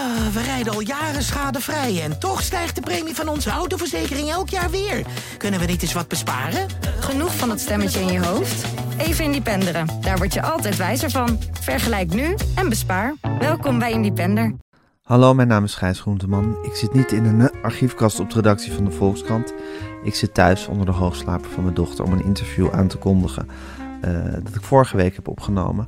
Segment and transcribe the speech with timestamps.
[0.00, 4.48] Ah, we rijden al jaren schadevrij en toch stijgt de premie van onze autoverzekering elk
[4.48, 5.06] jaar weer.
[5.38, 6.66] Kunnen we niet eens wat besparen?
[7.00, 8.64] Genoeg van dat stemmetje in je hoofd?
[8.98, 9.86] Even Independeren.
[10.00, 11.38] Daar word je altijd wijzer van.
[11.60, 13.14] Vergelijk nu en bespaar.
[13.38, 14.54] Welkom bij Independer.
[15.02, 16.56] Hallo, mijn naam is Gijs Groenteman.
[16.62, 19.52] Ik zit niet in een archiefkast op de redactie van de Volkskrant.
[20.04, 23.48] Ik zit thuis onder de hoogslaper van mijn dochter om een interview aan te kondigen.
[24.00, 24.10] eh,
[24.42, 25.86] dat ik vorige week heb opgenomen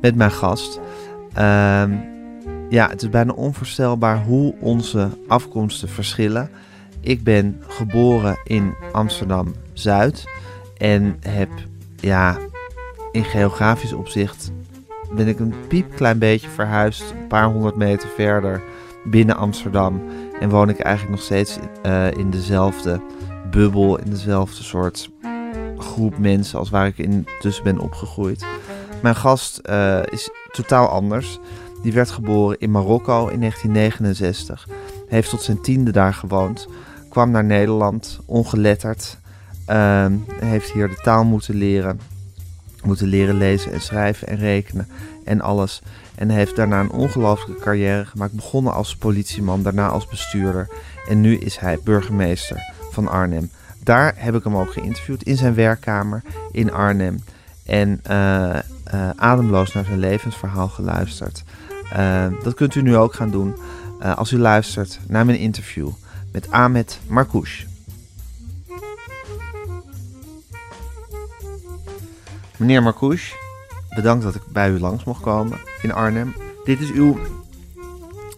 [0.00, 0.80] met mijn gast.
[1.32, 1.92] Ehm,
[2.68, 6.50] ja, het is bijna onvoorstelbaar hoe onze afkomsten verschillen.
[7.00, 10.24] Ik ben geboren in Amsterdam Zuid
[10.78, 11.50] en heb,
[12.00, 12.38] ja,
[13.12, 14.52] in geografisch opzicht
[15.14, 18.62] ben ik een piepklein beetje verhuisd, een paar honderd meter verder
[19.04, 20.02] binnen Amsterdam.
[20.40, 23.00] En woon ik eigenlijk nog steeds eh, in dezelfde
[23.50, 25.10] bubbel, in dezelfde soort
[25.78, 28.44] groep mensen als waar ik in tussen ben opgegroeid.
[29.02, 31.38] Mijn gast eh, is totaal anders.
[31.84, 34.68] Die werd geboren in Marokko in 1969.
[35.08, 36.68] Heeft tot zijn tiende daar gewoond.
[37.08, 39.18] Kwam naar Nederland, ongeletterd.
[39.66, 42.00] Ehm, heeft hier de taal moeten leren.
[42.84, 44.88] Moeten leren lezen en schrijven en rekenen
[45.24, 45.82] en alles.
[46.14, 48.32] En heeft daarna een ongelooflijke carrière gemaakt.
[48.32, 50.68] Begonnen als politieman, daarna als bestuurder.
[51.08, 53.50] En nu is hij burgemeester van Arnhem.
[53.82, 57.24] Daar heb ik hem ook geïnterviewd in zijn werkkamer in Arnhem.
[57.66, 58.62] En eh, eh,
[59.16, 61.44] ademloos naar zijn levensverhaal geluisterd.
[61.92, 63.54] Eh, dat kunt u nu ook gaan doen
[64.00, 65.88] eh, als u luistert naar mijn interview
[66.32, 67.64] met Ahmed Marcouch.
[72.56, 73.32] Meneer Marcouch,
[73.94, 76.34] bedankt dat ik bij u langs mocht komen in Arnhem.
[76.64, 77.18] Dit is uw.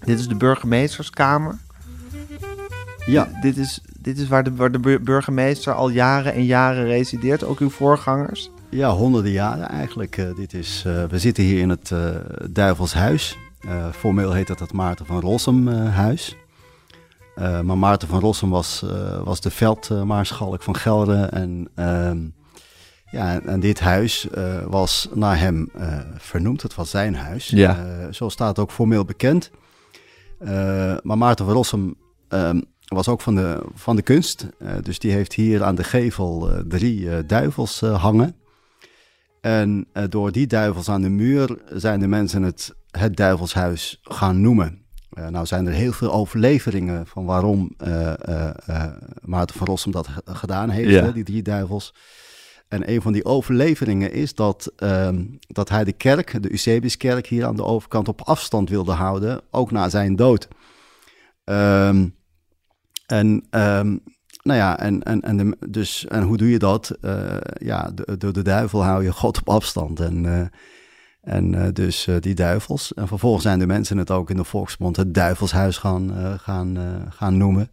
[0.05, 1.55] Dit is de burgemeesterskamer.
[3.07, 6.85] Ja, Dit is, dit is waar, de, waar de bur- burgemeester al jaren en jaren
[6.85, 8.51] resideert, ook uw voorgangers.
[8.77, 10.17] Ja, honderden jaren eigenlijk.
[10.17, 12.15] Eh, dit is, eh, we zitten hier in het eh
[12.51, 13.39] Duivelshuis.
[13.93, 16.37] Formeel heet dat het Maarten van Rossum huis.
[17.35, 18.85] Eh, maar Maarten van Rossum was,
[19.25, 21.25] was de veldmaarschalk van Gelre.
[21.25, 22.19] En, ehm,
[23.11, 24.27] ja, en, dit huis
[24.69, 25.71] was naar hem
[26.17, 26.63] vernoemd.
[26.63, 27.49] Het was zijn huis.
[27.49, 28.13] Ja.
[28.13, 29.51] Zo staat het ook formeel bekend.
[31.03, 31.95] Maar Maarten van Rossum
[32.29, 34.47] ehm, was ook van de, van de kunst.
[34.83, 38.37] Dus die heeft hier aan de gevel drie duivels hangen.
[39.41, 44.41] En eh, door die duivels aan de muur zijn de mensen het, het duivelshuis gaan
[44.41, 44.85] noemen.
[45.11, 48.13] Eh, nou zijn er heel veel overleveringen van waarom eh,
[49.21, 51.05] Maarten van Rossum dat gedaan heeft, Ja.
[51.05, 51.95] hè, die drie duivels.
[52.69, 57.45] En een van die overleveringen is dat, ehm, dat hij de kerk, de Eusebiuskerk hier
[57.47, 60.49] aan de overkant op afstand wilde houden, ook na zijn dood.
[61.45, 62.09] Ehm,
[63.07, 63.97] en, ehm,
[64.47, 66.91] nou ja, en, en, en, dus, en hoe doe je dat?
[67.01, 70.01] Eh, ja, door de, de duivel hou je God op afstand.
[70.01, 70.47] En, eh,
[71.35, 72.95] en eh, dus die duivels.
[72.95, 76.79] En vervolgens zijn de mensen het ook in de volksmond het duivelshuis gaan, gaan,
[77.11, 77.71] gaan noemen.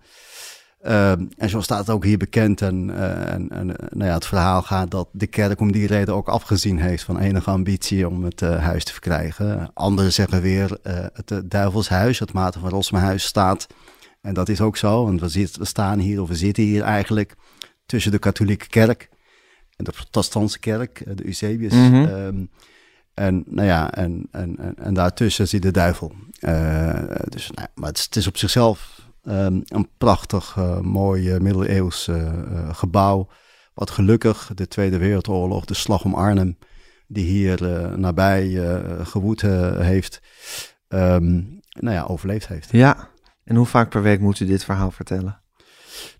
[0.82, 2.62] Ehm, en zo staat het ook hier bekend.
[2.62, 2.96] En,
[3.28, 6.80] en, en nou ja, het verhaal gaat dat de kerk om die reden ook afgezien
[6.80, 9.72] heeft van enige ambitie om het huis te verkrijgen.
[9.74, 10.78] Anderen zeggen weer
[11.14, 13.68] het duivelshuis, het Maarten van Rossumhuis staat.
[14.24, 16.82] En dat is ook zo, want we, zit, we staan hier of we zitten hier
[16.82, 17.36] eigenlijk
[17.86, 19.10] tussen de katholieke kerk
[19.76, 21.74] en de protestantse kerk, eh, de Eusebius.
[21.74, 21.94] Mhm.
[21.94, 22.46] Ehm,
[23.14, 26.12] en, nou ja, en, en, en, en daartussen zit de duivel.
[26.40, 30.80] Eh, dus, nou, ja, maar het is, het is op zichzelf ehm, een prachtig, eh,
[30.80, 32.10] mooi middeleeuws
[32.72, 33.28] gebouw.
[33.74, 36.58] Wat gelukkig de Tweede Wereldoorlog, de slag om Arnhem,
[37.08, 37.62] die hier
[38.00, 38.62] nabij
[39.04, 40.22] gewoed heeft,
[40.88, 41.34] ehm,
[41.70, 42.72] nou ja, overleefd heeft.
[42.72, 43.12] Ja.
[43.44, 45.38] En hoe vaak per week moet u dit verhaal vertellen?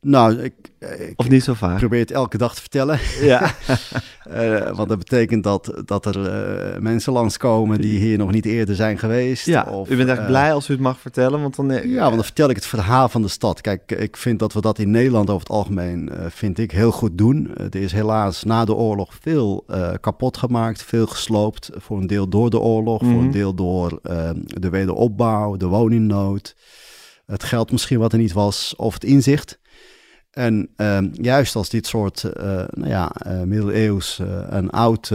[0.02, 1.78] Nou, ik, ik Of niet zo vaak?
[1.78, 3.00] probeer het elke dag te vertellen.
[3.22, 3.52] Ja.
[4.24, 8.76] Eh, want dat betekent dat, dat er eh, mensen langskomen die hier nog niet eerder
[8.76, 9.46] zijn geweest.
[9.46, 9.64] ja.
[9.64, 11.70] Of, u bent echt eh, blij als u het mag vertellen, want dan...
[11.90, 13.62] Ja, want dan vertel ik het verhaal van de stad.
[13.62, 17.18] Kijk, ik vind dat we dat in Nederland over het algemeen, vind ik, heel goed
[17.18, 17.56] doen.
[17.58, 19.66] Er is helaas na de oorlog veel
[20.02, 21.70] kapot gemaakt, veel gesloopt.
[21.76, 23.24] Voor een deel door de oorlog, voor Mhm.
[23.24, 24.00] een deel door
[24.46, 26.56] de wederopbouw, de woningnood.
[27.34, 29.60] Het geld misschien wat er niet was, of het inzicht.
[30.32, 35.12] En ehm, juist als dit soort eh, nou ja, eh, middeleeuws eh, en oud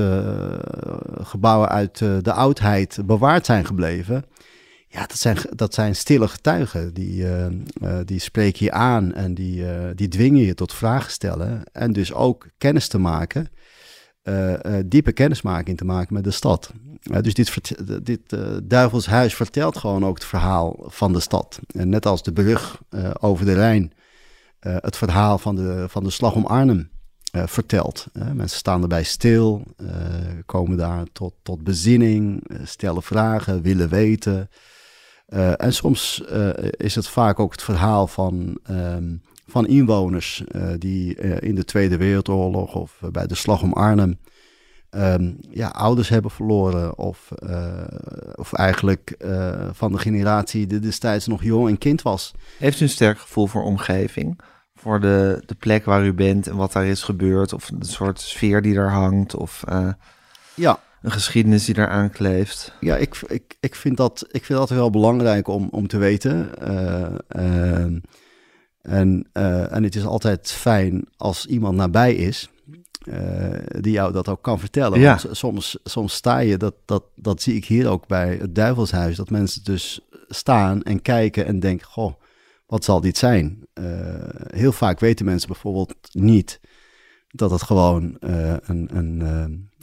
[1.23, 4.25] gebouwen uit de oudheid bewaard zijn gebleven,
[4.89, 6.95] ja, dat zijn, dat zijn stille getuigen.
[6.95, 7.27] Die,
[8.05, 11.63] die spreken je aan en die, die dwingen je tot vragen stellen.
[11.73, 13.49] En dus ook kennis te maken,
[14.29, 16.73] eh, eh, diepe kennismaking te maken met de stad.
[17.03, 21.59] Eh, dus dit, dit eh, Duivelshuis vertelt gewoon ook het verhaal van de stad.
[21.67, 22.83] En net als de brug
[23.21, 23.93] over de Rijn
[24.59, 26.91] het verhaal van de, van de slag om Arnhem
[27.33, 28.07] vertelt.
[28.13, 29.63] Mensen staan erbij stil,
[30.47, 34.51] komen daar tot, tot bezinning, stellen vragen, willen weten.
[35.57, 36.23] En soms
[36.71, 39.15] is het vaak ook het verhaal van, ehm,
[39.51, 44.19] van inwoners eh, die in de Tweede Wereldoorlog of bij de Slag om Arnhem
[44.91, 46.99] ehm, ja, ouders hebben verloren.
[46.99, 47.29] Of,
[48.35, 49.17] of eigenlijk
[49.73, 52.35] van de generatie die destijds nog jong en kind was.
[52.59, 54.41] Heeft u een sterk gevoel voor omgeving?
[54.75, 57.53] Voor de, de plek waar u bent en wat daar is gebeurd?
[57.53, 59.35] Of een soort sfeer die daar hangt?
[59.35, 59.65] Of,
[60.55, 62.73] ja, een geschiedenis die daar kleeft.
[62.81, 66.51] Ja, ik, ik, ik, vind dat, ik vind dat wel belangrijk om, om te weten.
[67.37, 68.01] Uh,
[68.89, 72.51] en, uh, en het is altijd fijn als iemand nabij is.
[73.81, 75.01] die jou dat ook kan vertellen.
[75.01, 75.19] Ja.
[75.23, 79.17] Want soms, soms sta je, dat, dat, dat zie ik hier ook bij het Duivelshuis,
[79.17, 82.13] dat mensen dus staan en kijken en denken: Goh,
[82.67, 83.67] wat zal dit zijn?
[84.49, 86.61] heel vaak weten mensen bijvoorbeeld niet
[87.29, 89.17] dat het gewoon een, een,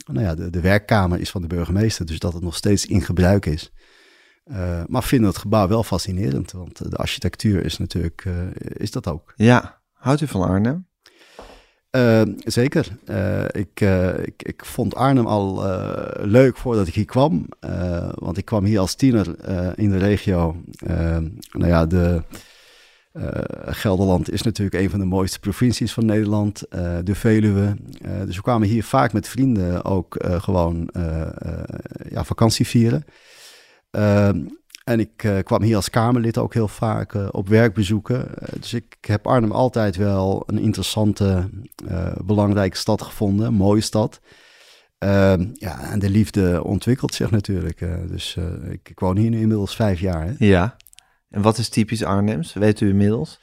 [0.06, 3.02] nou ja, de, de werkkamer is van de burgemeester, dus dat het nog steeds in
[3.02, 3.72] gebruik is.
[4.50, 9.06] Uh, maar vinden het gebouw wel fascinerend, want de architectuur is natuurlijk, uh, is dat
[9.06, 9.32] ook.
[9.36, 10.86] Ja, houdt u van Arnhem?
[11.90, 12.88] Uh, zeker.
[13.50, 13.80] ik,
[14.24, 15.64] ik, ik vond Arnhem al
[16.20, 17.46] leuk voordat ik hier kwam,
[18.14, 19.26] want ik kwam hier als tiener
[19.78, 20.56] in de regio.
[21.50, 22.22] nou ja, de
[23.66, 26.64] Gelderland is natuurlijk een van de mooiste provincies van Nederland,
[27.04, 27.76] de Veluwe.
[28.26, 30.90] Dus we kwamen hier vaak met vrienden ook gewoon
[32.08, 33.04] ja, vakantie vieren.
[33.96, 34.46] Ehm,
[34.84, 38.28] en ik kwam hier als Kamerlid ook heel vaak op werkbezoeken.
[38.60, 41.50] dus ik heb Arnhem altijd wel een interessante,
[42.24, 44.20] belangrijke stad gevonden, een mooie stad.
[44.98, 47.78] Ehm, ja, en de liefde ontwikkelt zich natuurlijk.
[48.08, 48.36] dus
[48.70, 50.26] ik, ik, woon hier nu inmiddels vijf jaar.
[50.26, 50.32] Hè?
[50.38, 50.76] Ja.
[51.30, 52.52] En wat is typisch Arnhems?
[52.52, 53.38] Weet u inmiddels?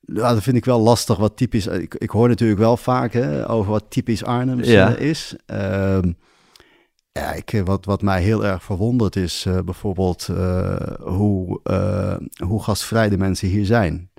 [0.00, 1.16] Ja, dat vind ik wel lastig.
[1.16, 1.66] Wat typisch.
[1.66, 4.96] Ik, ik hoor natuurlijk wel vaak hè, over wat typisch Arnhems ja.
[4.96, 5.36] is.
[7.16, 10.26] Ja, ik, eh, wat, wat mij heel erg verwondert is uh, bijvoorbeeld
[11.00, 11.60] hoe,
[12.44, 14.10] hoe gastvrij de mensen hier zijn.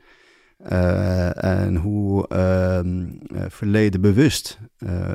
[1.34, 4.60] En hoe uh, verleden bewust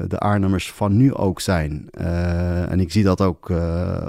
[0.08, 1.90] de Arnhemmers van nu ook zijn.
[2.68, 3.52] en ik zie dat ook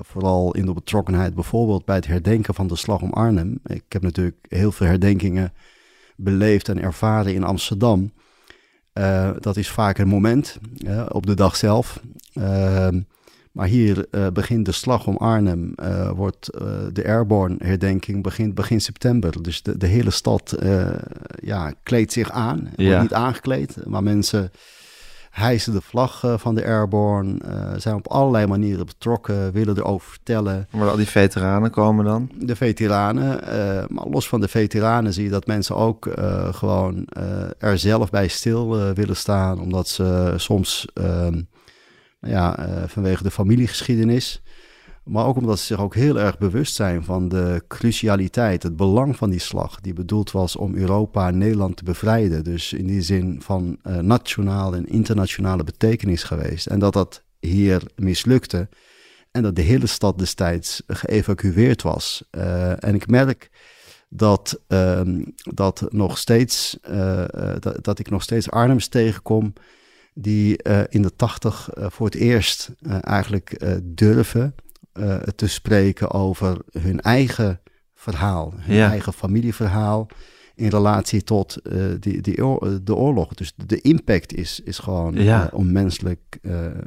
[0.01, 3.59] vooral in de betrokkenheid bijvoorbeeld bij het herdenken van de Slag om Arnhem.
[3.65, 5.53] Ik heb natuurlijk heel veel herdenkingen
[6.15, 8.11] beleefd en ervaren in Amsterdam.
[9.39, 10.59] dat is vaak een moment
[11.07, 12.01] op de dag zelf.
[13.53, 18.55] Maar hier uh, begint de slag om Arnhem, uh, wordt uh, de airborne herdenking begint
[18.55, 19.44] begin september.
[19.44, 20.55] Dus de, de hele stad
[21.35, 22.85] ja, kleedt zich aan, ja.
[22.85, 24.51] wordt niet aangekleed, maar mensen
[25.29, 27.38] hijsen de vlag van de airborne,
[27.77, 30.67] zijn op allerlei manieren betrokken, willen erover vertellen.
[30.71, 32.29] Maar al die veteranen komen dan?
[32.39, 33.39] De veteranen,
[33.89, 36.09] maar los van de veteranen zie je dat mensen ook
[36.51, 37.07] gewoon
[37.57, 41.41] er zelf bij stil willen staan, omdat ze soms ehm,
[42.23, 44.41] ja, uh, vanwege de familiegeschiedenis.
[45.03, 49.15] Maar ook omdat ze zich ook heel erg bewust zijn van de crucialiteit, het belang
[49.15, 52.43] van die slag, die bedoeld was om Europa en Nederland te bevrijden.
[52.43, 56.67] Dus in die zin van uh, nationale en internationale betekenis geweest.
[56.67, 58.69] En dat dat hier mislukte.
[59.31, 62.23] En dat de hele stad destijds geëvacueerd was.
[62.31, 63.49] Uh, en ik merk
[64.09, 64.59] dat,
[65.53, 66.77] dat, nog steeds,
[67.81, 69.53] dat ik nog steeds Arnhems tegenkom
[70.13, 74.56] die uh, in de tachtig uh, voor het eerst uh, eigenlijk durven
[75.36, 77.62] te spreken over hun eigen
[77.95, 78.89] verhaal, hun ja.
[78.89, 80.07] eigen familieverhaal
[80.56, 81.57] in relatie tot
[82.00, 82.36] die, die
[82.83, 83.33] de oorlog.
[83.33, 85.50] Dus de impact is, is gewoon ja.
[85.52, 86.40] onmenselijk,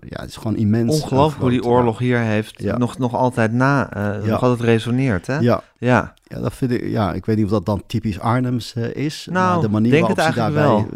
[0.09, 1.03] ja, het is gewoon immens.
[1.03, 2.79] Ongelooflijk hoe die oorlog hier heeft, ja.
[2.79, 3.91] nog, nog altijd na,
[4.25, 5.39] nog altijd resoneert, hè?
[5.39, 5.63] Ja.
[5.79, 6.15] ja.
[6.29, 9.29] Ja, dat vind ik, ja, ik weet niet of dat dan typisch Arnhems uh, is.
[9.31, 10.87] Nou, maar de manier denk waarop ze daarbij wel.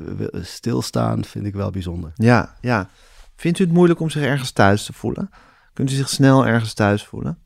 [0.43, 2.13] stilstaan, vind ik wel bijzonder.
[2.15, 2.89] Ja, ja.
[3.37, 5.31] Vindt u het moeilijk om zich ergens thuis te voelen?
[5.73, 7.39] Kunt u zich snel ergens thuis voelen?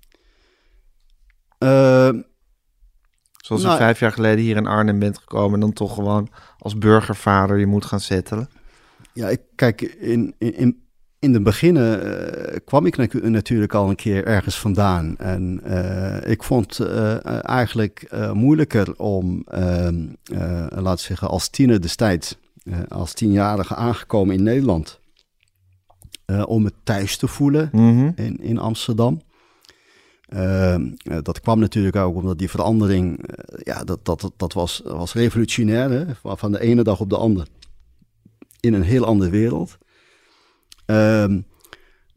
[3.44, 5.54] Zoals nou, vijf jaar geleden hier in Arnhem bent gekomen...
[5.54, 8.48] en dan toch gewoon als burgervader je moet gaan settelen?
[9.12, 10.82] Ja, ik kijk, in, in,
[11.18, 15.16] in de beginnen uh, kwam ik natuurlijk al een keer ergens vandaan.
[15.16, 19.42] En uh, ik vond uh, eigenlijk moeilijker om,
[20.68, 22.36] laten we zeggen, als tiener destijds,
[22.88, 25.00] als tienjarige aangekomen in Nederland,
[26.46, 28.12] om me thuis te voelen mm -hmm.
[28.16, 29.20] in, in Amsterdam.
[31.22, 33.24] Dat kwam natuurlijk ook omdat die verandering,
[33.62, 36.04] ja, dat, dat, dat was, was revolutionair, hè?
[36.22, 37.46] van de ene dag op de andere.
[38.60, 39.78] In een heel andere wereld.
[40.86, 41.46] Um,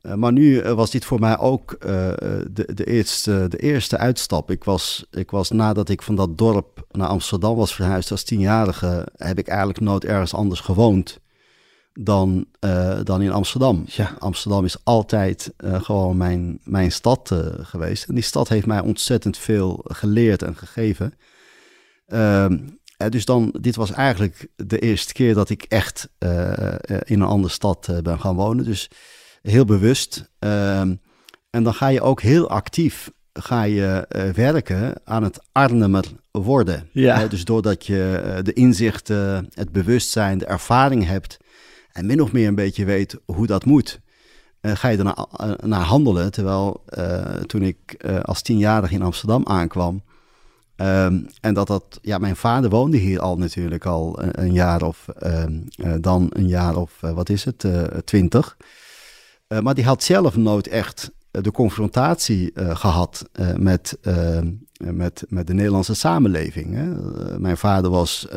[0.02, 4.52] uh, maar nu was dit voor mij ook de, de, eerste, de eerste uitstap.
[4.52, 9.08] Ik was, ik was nadat ik van dat dorp naar Amsterdam was verhuisd als tienjarige,
[9.16, 11.20] heb ik eigenlijk nooit ergens anders gewoond
[12.00, 13.84] dan, eh, dan in Amsterdam.
[13.88, 14.16] Ja.
[14.20, 18.08] Amsterdam is altijd eh, gewoon mijn, mijn stad eh, geweest.
[18.08, 21.14] En die stad heeft mij ontzettend veel geleerd en gegeven.
[22.08, 22.58] Ehm,
[22.98, 26.10] eh, dus dan, dit was eigenlijk de eerste keer dat ik echt
[27.06, 28.66] in een andere stad ben gaan wonen.
[28.66, 28.90] Dus
[29.42, 30.32] heel bewust.
[30.40, 30.96] Ehm,
[31.50, 36.90] en dan ga je ook heel actief ga je, werken aan het Arnhemer worden.
[36.92, 37.28] Ja.
[37.28, 41.38] Dus doordat je de inzichten, het bewustzijn, de ervaring hebt
[41.98, 44.00] en min of meer een beetje weet hoe dat moet,
[44.60, 46.32] eh, ga je ernaar eh, naar handelen.
[46.32, 50.04] Terwijl eh, toen ik als tienjarig in Amsterdam aankwam,
[50.76, 55.08] ehm, en dat dat, ja, mijn vader woonde hier al natuurlijk al een, jaar of
[55.08, 57.66] ehm, eh, dan een jaar of wat is het,
[58.06, 58.58] twintig.
[59.62, 61.12] Maar die had zelf nooit echt
[61.44, 64.40] de confrontatie eh, gehad eh, met, eh,
[64.78, 66.74] met, met de Nederlandse samenleving.
[66.74, 66.86] Hè.
[67.40, 68.28] Mijn vader was,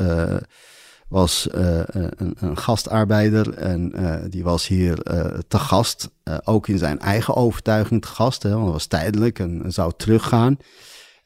[1.10, 6.08] was eh, een, een gastarbeider en eh, die was hier eh, te gast.
[6.22, 9.92] eh, ook in zijn eigen overtuiging te gast, hè, want dat was tijdelijk en zou
[9.96, 10.56] teruggaan.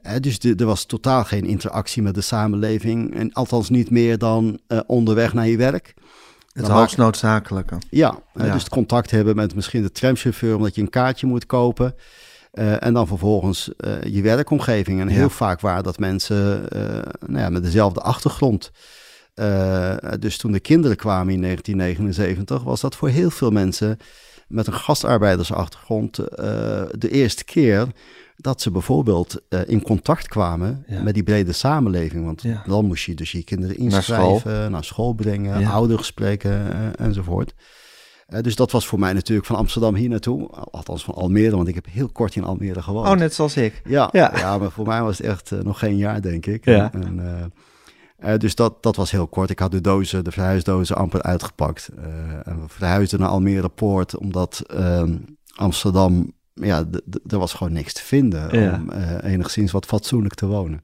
[0.02, 3.14] Eh, dus de- er was totaal geen interactie met de samenleving.
[3.14, 5.94] En althans niet meer dan eh, onderweg naar je werk.
[6.52, 7.78] Het hoogst noodzakelijke.
[7.90, 8.52] Ja, eh, Ja.
[8.52, 11.94] dus het contact hebben met misschien de tramchauffeur omdat je een kaartje moet kopen.
[12.52, 15.00] Eh, en dan vervolgens eh, je werkomgeving.
[15.00, 15.14] En Ja.
[15.14, 16.80] heel vaak waren dat mensen eh,
[17.26, 18.70] nou ja, met dezelfde achtergrond.
[19.34, 23.96] Eh, dus toen de kinderen kwamen in 1979, was dat voor heel veel mensen
[24.48, 27.86] met een gastarbeidersachtergrond eh, de eerste keer
[28.36, 31.02] dat ze bijvoorbeeld eh, in contact kwamen Ja.
[31.02, 32.24] met die brede samenleving.
[32.24, 32.62] Want Ja.
[32.66, 34.32] dan moest je dus je kinderen Naar school.
[34.32, 35.70] inschrijven, naar school, brengen, Ja.
[35.70, 37.54] oudergesprekken eh, enzovoort.
[38.40, 40.48] Dus dat was voor mij natuurlijk van Amsterdam hier naartoe.
[40.50, 43.08] Althans van Almere, want ik heb heel kort in Almere gewoond.
[43.08, 43.82] Oh, net zoals ik.
[43.84, 44.58] Ja, Ja.
[44.58, 46.64] maar voor mij was het echt nog geen jaar, denk ik.
[46.64, 46.92] Ja.
[46.92, 47.52] En,
[48.24, 49.50] eh, dus dat, dat was heel kort.
[49.50, 51.88] Ik had de dozen, de verhuisdozen amper uitgepakt.
[51.96, 52.04] Eh,
[52.46, 55.16] en we verhuisden naar Almere Poort, omdat ehm,
[55.54, 56.84] Amsterdam, ja,
[57.26, 58.74] er was gewoon niks te vinden Ja.
[58.74, 60.82] om eh, enigszins wat fatsoenlijk te wonen.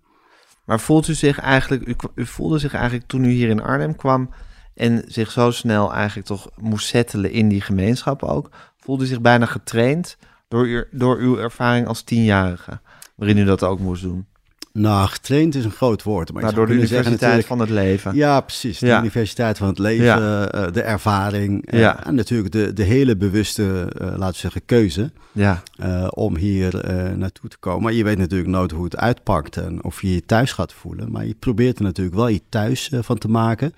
[0.64, 3.96] Maar voelt u zich eigenlijk, u, u voelde zich eigenlijk toen u hier in Arnhem
[3.96, 4.30] kwam
[4.74, 9.20] en zich zo snel eigenlijk toch moest settelen in die gemeenschap ook, voelde u zich
[9.20, 10.16] bijna getraind
[10.48, 12.80] door, uw- door uw ervaring als tienjarige,
[13.16, 14.26] waarin u dat ook moest doen?
[14.72, 16.32] Nou, getraind is een groot woord.
[16.32, 18.14] Maar Nou, je door de zeggen universiteit van het leven.
[18.14, 18.78] Ja, precies.
[18.78, 19.00] De Ja.
[19.00, 20.48] universiteit van het leven, Ja.
[20.50, 22.04] eh, de ervaring eh, Ja.
[22.06, 25.62] en natuurlijk de, de hele bewuste, eh, laten we zeggen, keuze Ja,
[26.10, 26.84] om hier
[27.16, 27.82] naartoe te komen.
[27.82, 31.10] Maar je weet natuurlijk nooit hoe het uitpakt en of je je thuis gaat voelen.
[31.10, 33.74] Maar je probeert er natuurlijk wel je thuis van te maken.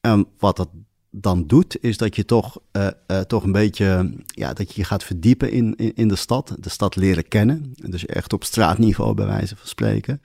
[0.00, 0.68] En wat dat
[1.14, 4.86] dan doet, is dat je toch, eh, eh, toch een beetje, ja, dat je je
[4.86, 6.56] gaat verdiepen in, in, in de stad.
[6.58, 7.72] De stad leren kennen.
[7.74, 10.20] Dus echt op straatniveau bij wijze van spreken.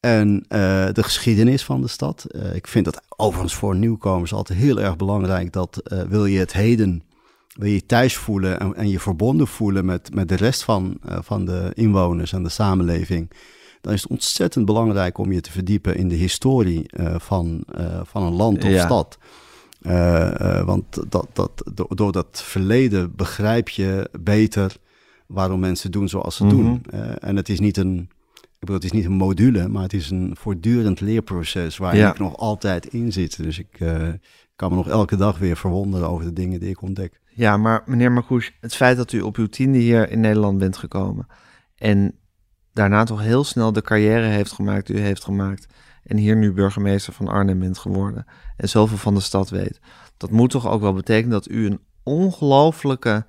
[0.00, 2.26] En eh, de geschiedenis van de stad.
[2.54, 5.52] Ik vind dat overigens voor nieuwkomers altijd heel erg belangrijk.
[5.52, 7.02] Dat wil je het heden,
[7.54, 11.44] wil je thuis voelen en, en je verbonden voelen met, met de rest van, van
[11.44, 13.30] de inwoners en de samenleving.
[13.80, 16.86] Dan is het ontzettend belangrijk om je te verdiepen in de historie
[17.18, 17.64] van,
[18.02, 18.84] van een land of Ja.
[18.84, 19.18] stad.
[19.84, 24.76] Eh, eh, want dat, dat, door, door dat verleden begrijp je beter
[25.26, 26.54] waarom mensen doen zoals ze Mhm.
[26.56, 26.82] doen.
[26.90, 29.92] Eh, en het is niet een, ik bedoel, het is niet een module, maar het
[29.92, 32.10] is een voortdurend leerproces waar Ja.
[32.10, 33.42] ik nog altijd in zit.
[33.42, 33.78] Dus ik
[34.56, 37.20] kan me nog elke dag weer verwonderen over de dingen die ik ontdek.
[37.34, 40.76] ja maar meneer Marcouch, het feit dat u op uw tiende hier in Nederland bent
[40.76, 41.26] gekomen
[41.76, 42.18] en
[42.72, 45.66] daarna toch heel snel de carrière heeft gemaakt u heeft gemaakt
[46.04, 49.80] en hier nu burgemeester van Arnhem bent geworden en zoveel van de stad weet,
[50.16, 53.26] dat moet toch ook wel betekenen dat u een ongelooflijke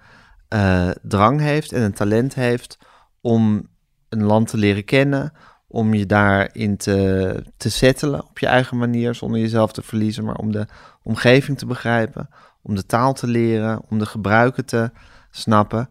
[0.47, 2.77] eh, drang heeft en een talent heeft
[3.21, 3.67] om
[4.09, 5.33] een land te leren kennen,
[5.67, 10.35] om je daarin te, te settelen op je eigen manier, zonder jezelf te verliezen, maar
[10.35, 10.67] om de
[11.03, 12.29] omgeving te begrijpen,
[12.61, 14.91] om de taal te leren, om de gebruiken te
[15.31, 15.89] snappen.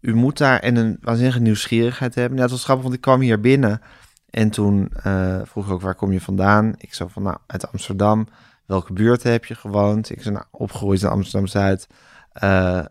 [0.00, 2.38] U moet daar en een waanzinnige nieuwsgierigheid hebben.
[2.38, 3.80] Het was grappig, want ik kwam hier binnen
[4.30, 6.74] en toen eh, vroeg ik ook waar kom je vandaan?
[6.76, 8.28] Ik zei van nou uit Amsterdam.
[8.66, 10.10] Welke buurt heb je gewoond?
[10.10, 11.86] Ik zei nou opgegroeid in Amsterdam Zuid.
[12.32, 12.84] Eh,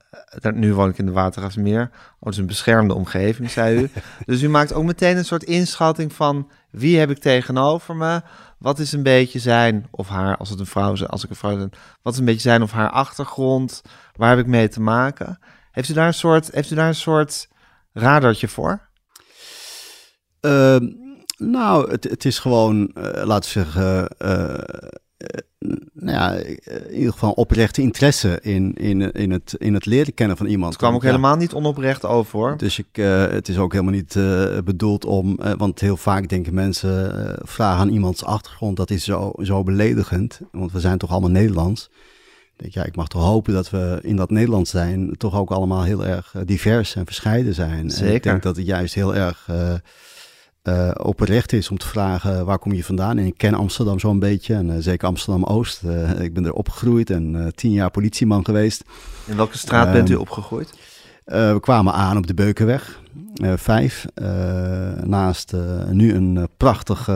[0.53, 1.89] nu woon ik in de Watergasmeer.
[1.91, 3.89] Oh, het is een beschermde omgeving, zei u.
[4.25, 8.22] dus u maakt ook meteen een soort inschatting van wie heb ik tegenover me?
[8.60, 11.36] Wat is een beetje zijn of haar, als het een vrouw is, als ik een
[11.36, 13.82] vrouw ben, wat is een beetje zijn of haar achtergrond?
[14.15, 15.39] Waar heb ik mee te maken?
[15.72, 17.48] Heeft u daar een soort, heeft u daar een soort
[17.94, 18.89] radartje voor?
[20.39, 20.86] Ehm,
[21.38, 24.58] nou, het, het is gewoon, eh, laten we zeggen, eh, eh,
[25.94, 30.38] nou ja, in ieder geval oprechte interesse in, in, in, het, in het leren kennen
[30.38, 30.72] van iemand.
[30.72, 31.08] Het kwam ook Ja.
[31.08, 32.58] helemaal niet onoprecht over, hoor.
[32.58, 32.96] Dus ik,
[33.32, 34.13] het is ook helemaal niet
[34.65, 39.63] bedoeld om, want heel vaak denken mensen, vragen aan iemands achtergrond, dat is zo, zo
[39.63, 41.89] beledigend, want we zijn toch allemaal Nederlands.
[42.56, 45.84] denk, ja, ik mag toch hopen dat we in dat Nederland zijn toch ook allemaal
[45.84, 47.89] heel erg divers en verscheiden zijn.
[47.89, 48.08] Zeker.
[48.08, 49.48] En ik denk dat het juist heel erg
[50.68, 53.18] uh, oprecht is om te vragen waar kom je vandaan.
[53.18, 55.84] En ik ken Amsterdam zo'n beetje en uh, zeker Amsterdam-Oost.
[56.20, 58.84] ik ben er opgegroeid en tien jaar politieman geweest.
[59.26, 60.74] In welke straat bent u opgegroeid?
[61.26, 63.02] we kwamen aan op de Beukenweg,
[63.56, 64.06] vijf.
[65.04, 65.54] naast
[65.92, 67.10] nu een prachtig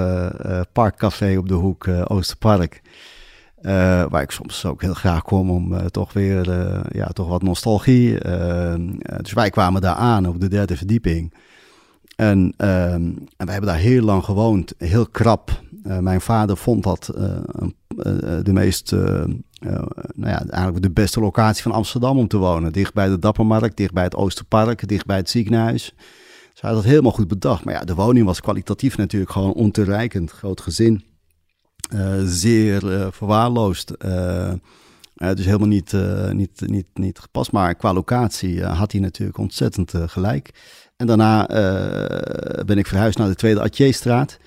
[0.73, 2.81] parkcafé op de hoek Oosterpark.
[4.09, 6.49] Waar ik soms ook heel graag kom om toch weer
[6.95, 8.17] ja, toch wat nostalgie.
[9.21, 11.33] dus wij kwamen daar aan op de derde verdieping.
[12.21, 15.61] En, en wij hebben daar heel lang gewoond, heel krap.
[15.99, 17.05] mijn vader vond dat
[18.43, 19.41] de meest, nou
[20.15, 22.71] ja, eigenlijk de beste locatie van Amsterdam om te wonen.
[22.71, 25.93] Dicht bij de Dappermarkt, dicht bij het Oosterpark, dicht bij het ziekenhuis.
[26.51, 27.63] Dus hij had dat helemaal goed bedacht.
[27.63, 30.31] Maar ja, de woning was kwalitatief natuurlijk gewoon ontoereikend.
[30.31, 31.03] Groot gezin.
[32.25, 33.93] Zeer verwaarloosd.
[35.21, 35.95] Uh, dus helemaal niet,
[36.31, 37.51] niet, niet, niet gepast.
[37.51, 40.49] Maar qua locatie had hij natuurlijk ontzettend gelijk.
[40.97, 41.45] En daarna
[42.65, 44.37] ben ik verhuisd naar de Tweede Atjeestraat.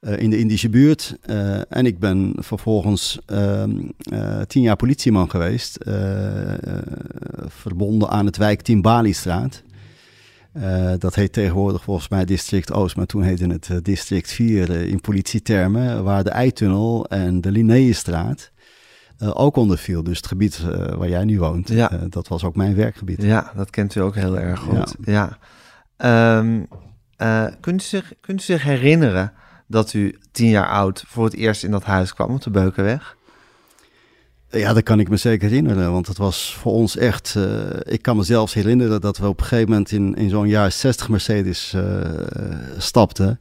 [0.00, 1.16] in de Indische buurt.
[1.68, 3.70] en ik ben vervolgens ehm,
[4.46, 5.78] tien jaar politieman geweest.
[7.48, 9.62] verbonden aan het wijkteam Baliestraat.
[10.56, 14.86] Uh, dat heet tegenwoordig volgens mij District Oost, maar toen heette het District 4 uh,
[14.86, 17.52] in politietermen, waar de Eitunnel en de
[19.20, 20.02] Linnaeusstraat ook onder viel.
[20.02, 20.60] Dus het gebied
[20.96, 21.90] waar jij nu woont, ja.
[22.08, 23.22] dat was ook mijn werkgebied.
[23.22, 24.94] Ja, dat kent u ook heel erg goed.
[25.04, 25.38] Ja.
[25.98, 26.38] ja.
[26.38, 26.68] Um,
[27.60, 29.32] kunt, u zich, kunt u zich herinneren
[29.66, 33.16] dat u tien jaar oud voor het eerst in dat huis kwam op de Beukenweg?
[34.48, 37.36] Ja, dat kan ik me zeker herinneren, want het was voor ons echt...
[37.82, 40.72] Ik kan me zelfs herinneren dat we op een gegeven moment in, in zo'n jaar
[40.72, 41.76] 60 Mercedes
[42.78, 43.40] stapten.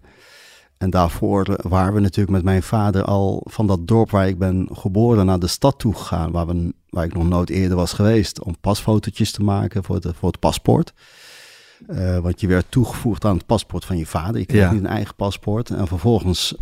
[0.79, 4.69] En daarvoor waren we natuurlijk met mijn vader al van dat dorp waar ik ben
[4.71, 8.43] geboren naar de stad toe gegaan, waar, we, waar ik nog nooit eerder was geweest,
[8.43, 10.93] om pasfotootjes te maken voor, de, voor het paspoort.
[11.89, 14.39] Uh, want je werd toegevoegd aan het paspoort van je vader.
[14.39, 14.71] Je kreeg ja.
[14.71, 15.69] niet een eigen paspoort.
[15.69, 16.55] En vervolgens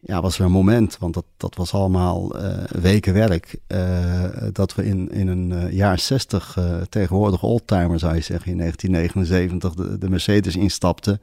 [0.00, 4.74] ja, was er een moment, want dat, dat was allemaal uh, weken werk, uh, dat
[4.74, 10.10] we in, in een jaar 60 tegenwoordig oldtimer, zou je zeggen, in 1979 de, de
[10.10, 11.20] Mercedes instapten.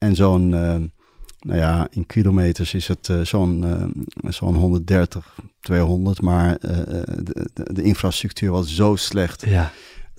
[0.00, 3.64] En zo'n, nou ja, in kilometers is het zo'n
[4.28, 9.44] zo'n 130, 200, maar de, de, de, infrastructuur was zo slecht.
[9.46, 9.70] Ja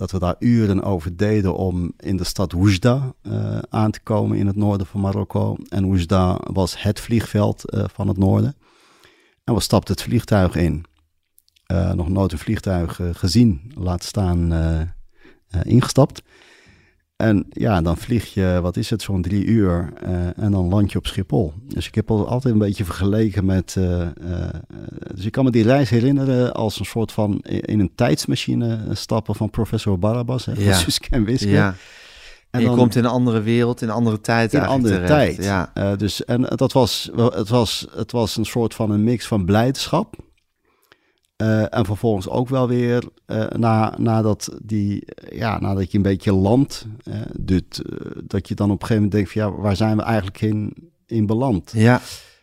[0.02, 4.38] dat we daar uren over deden om in de stad Oujda uh, aan te komen
[4.38, 5.58] in het noorden van Marokko.
[5.70, 8.56] En Oujda was het vliegveld uh, van het noorden.
[9.44, 10.86] En we stapten het vliegtuig in.
[11.72, 14.54] Uh, nog nooit een vliegtuig gezien, laat staan
[15.64, 16.22] ingestapt.
[17.22, 20.92] En ja, dan vlieg je, wat is het, zo'n drie uur uh, en dan land
[20.92, 21.54] je op Schiphol.
[21.68, 23.76] Dus ik heb altijd een beetje vergeleken met...
[23.78, 24.08] Uh, uh,
[25.16, 29.36] dus ik kan me die reis herinneren als een soort van in een tijdsmachine stappen
[29.36, 30.46] van professor Barabbas.
[30.46, 30.80] Hè, ja.
[31.10, 31.50] en Wiske.
[31.50, 31.76] Ja.
[32.50, 34.94] En je dan, komt in een andere wereld, in een andere tijd In een andere
[34.94, 35.36] terecht.
[35.36, 35.44] tijd.
[35.74, 35.96] Ja.
[35.96, 40.16] dus, en dat was, het, was, het was een soort van een mix van blijdschap...
[41.42, 46.34] Uh, en vervolgens ook wel weer uh, na, nadat, die, ja, nadat je een beetje
[46.34, 47.82] landt, uh, dit,
[48.24, 50.74] dat je dan op een gegeven moment denkt van ja, waar zijn we eigenlijk in,
[51.06, 51.72] in beland?
[51.76, 52.02] Ja.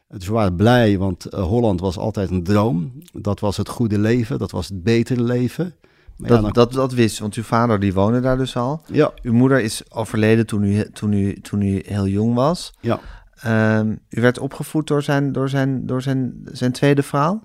[0.08, 2.92] Dus we waren blij, want Holland was altijd een droom.
[3.12, 5.74] Dat was het goede leven, dat was het betere leven.
[6.16, 6.52] Maar dat, ja, dan...
[6.52, 8.82] dat, dat wist, want uw vader die woonde daar dus al.
[8.92, 9.12] Ja.
[9.22, 12.72] Uw moeder is overleden toen u, toen u, toen u heel jong was.
[12.80, 13.00] Ja.
[13.78, 17.42] Um, u werd opgevoed door zijn, door zijn, door zijn, zijn tweede vrouw?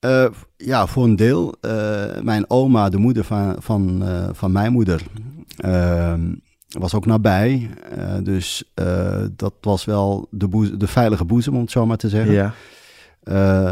[0.00, 1.54] Uh, ja, voor een deel.
[1.60, 5.02] Uh, mijn oma, de moeder van, van, uh, van mijn moeder,
[5.56, 6.34] ehm,
[6.68, 7.70] was ook nabij.
[8.22, 8.72] dus
[9.36, 12.32] dat was wel de, boezem, de veilige boezem, om het zo maar te zeggen.
[12.32, 12.54] Ja.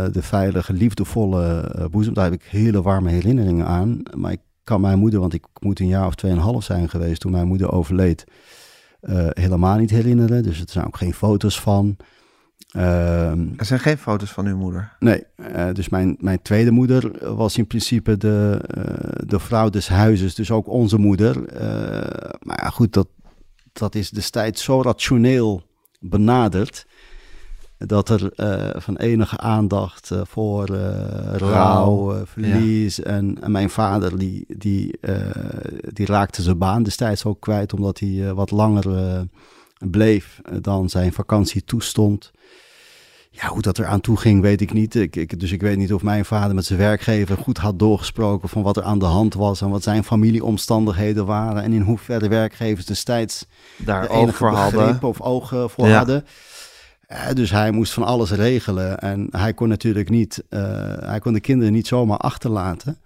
[0.09, 2.15] de veilige, liefdevolle boezem.
[2.15, 4.03] Daar heb ik hele warme herinneringen aan.
[4.17, 7.33] Maar ik kan mijn moeder, want ik moet een jaar of tweeënhalf zijn geweest toen
[7.33, 8.25] mijn moeder overleed,
[9.31, 10.43] helemaal niet herinneren.
[10.43, 11.97] Dus er zijn ook geen foto's van.
[12.77, 14.97] Uh, er zijn geen foto's van uw moeder?
[14.99, 18.85] Nee, uh, dus mijn, mijn tweede moeder was in principe de, uh,
[19.27, 21.37] de vrouw des huizes, dus ook onze moeder.
[21.37, 21.61] Uh,
[22.43, 23.09] maar ja, goed, dat,
[23.73, 25.63] dat is destijds zo rationeel
[26.01, 26.87] benaderd
[27.79, 28.33] dat er
[28.81, 30.67] van enige aandacht voor
[31.33, 33.05] rouw, verlies ja.
[33.05, 34.99] en, en, mijn vader die, die,
[35.93, 39.27] die raakte zijn baan destijds ook kwijt omdat hij wat langer
[39.79, 42.33] bleef dan zijn vakantie toestond.
[43.41, 44.95] Ja, hoe dat er aan toe ging, weet ik niet.
[44.95, 48.49] Ik, ik, dus ik weet niet of mijn vader met zijn werkgever goed had doorgesproken
[48.49, 51.63] van wat er aan de hand was en wat zijn familieomstandigheden waren.
[51.63, 53.47] En in hoeverre werkgevers destijds
[53.77, 55.03] daar oog voor hadden.
[55.03, 55.97] Of ogen voor ja.
[55.97, 56.25] hadden.
[57.07, 60.61] Eh, dus hij moest van alles regelen en hij kon natuurlijk niet, eh,
[60.99, 62.99] hij kon de kinderen niet zomaar achterlaten.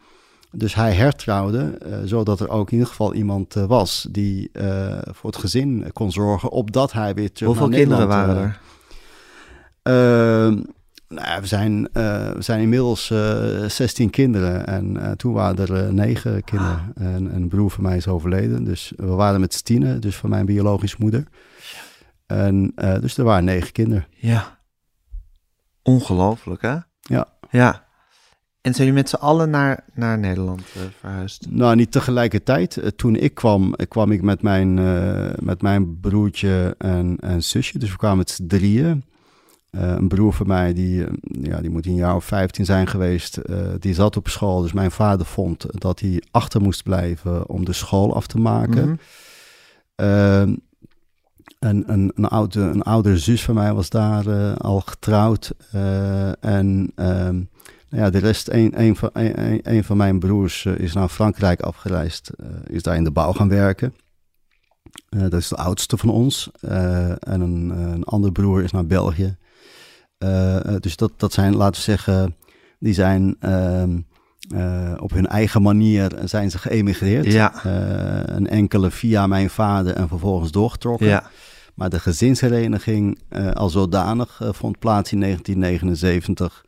[0.51, 4.51] Dus hij hertrouwde, eh, zodat er ook in ieder geval iemand was die
[5.05, 8.49] voor het gezin kon zorgen, opdat hij weer terug Hoeveel naar kinderen Nederland, waren eh,
[8.49, 8.61] er?
[9.83, 10.61] Ehm,
[11.09, 15.85] nou, we, zijn, eh, we zijn inmiddels eh 16 kinderen en eh, toen waren er
[15.87, 16.93] eh, negen kinderen.
[16.99, 17.07] Ah.
[17.15, 20.31] En een broer van mij is overleden, dus we waren met z'n tienen, dus van
[20.31, 21.25] mijn biologische moeder.
[22.27, 24.07] En eh, dus er waren negen kinderen.
[24.11, 24.59] Ja.
[25.83, 26.77] Ongelooflijk, hè?
[27.01, 27.27] Ja.
[27.51, 27.85] Ja.
[28.61, 31.47] En zijn jullie met z'n allen naar, naar Nederland eh, verhuisd?
[31.51, 32.77] Nou, niet tegelijkertijd.
[32.77, 37.43] Eh, Toen ik kwam, eh, kwam ik met mijn, eh, met mijn broertje en, en
[37.43, 37.79] zusje.
[37.79, 39.05] Dus we kwamen met z'n drieën.
[39.73, 42.87] Eh, een broer van mij, die, eh, ja, die moet een jaar of 15 zijn
[42.87, 43.37] geweest.
[43.37, 44.63] eh, die zat op school.
[44.63, 48.85] Dus mijn vader vond dat hij achter moest blijven om de school af te maken.
[48.89, 48.97] Mhm.
[49.95, 50.55] Ehm,
[51.59, 55.53] en een, een, oude, een oudere zus van mij was daar al getrouwd.
[56.41, 57.35] en ehm,
[57.89, 61.61] nou ja, de rest, een, een, van, een, een- van mijn broers is naar Frankrijk
[61.61, 62.31] afgereisd.
[62.67, 63.95] is daar in de bouw gaan werken.
[65.09, 66.51] Dat is de oudste van ons.
[66.61, 69.37] En een, een andere broer is naar België.
[70.23, 72.37] Eh, eh, dus dat, dat zijn, laten we zeggen,
[72.79, 73.99] die zijn ehm,
[74.55, 77.33] eh, op hun eigen manier zijn ze geëmigreerd.
[77.33, 77.65] Ja.
[78.25, 81.07] Een enkele via mijn vader en vervolgens doorgetrokken.
[81.07, 81.31] Ja.
[81.75, 83.19] Maar de gezinshereniging
[83.53, 86.65] als zodanig vond plaats in 1979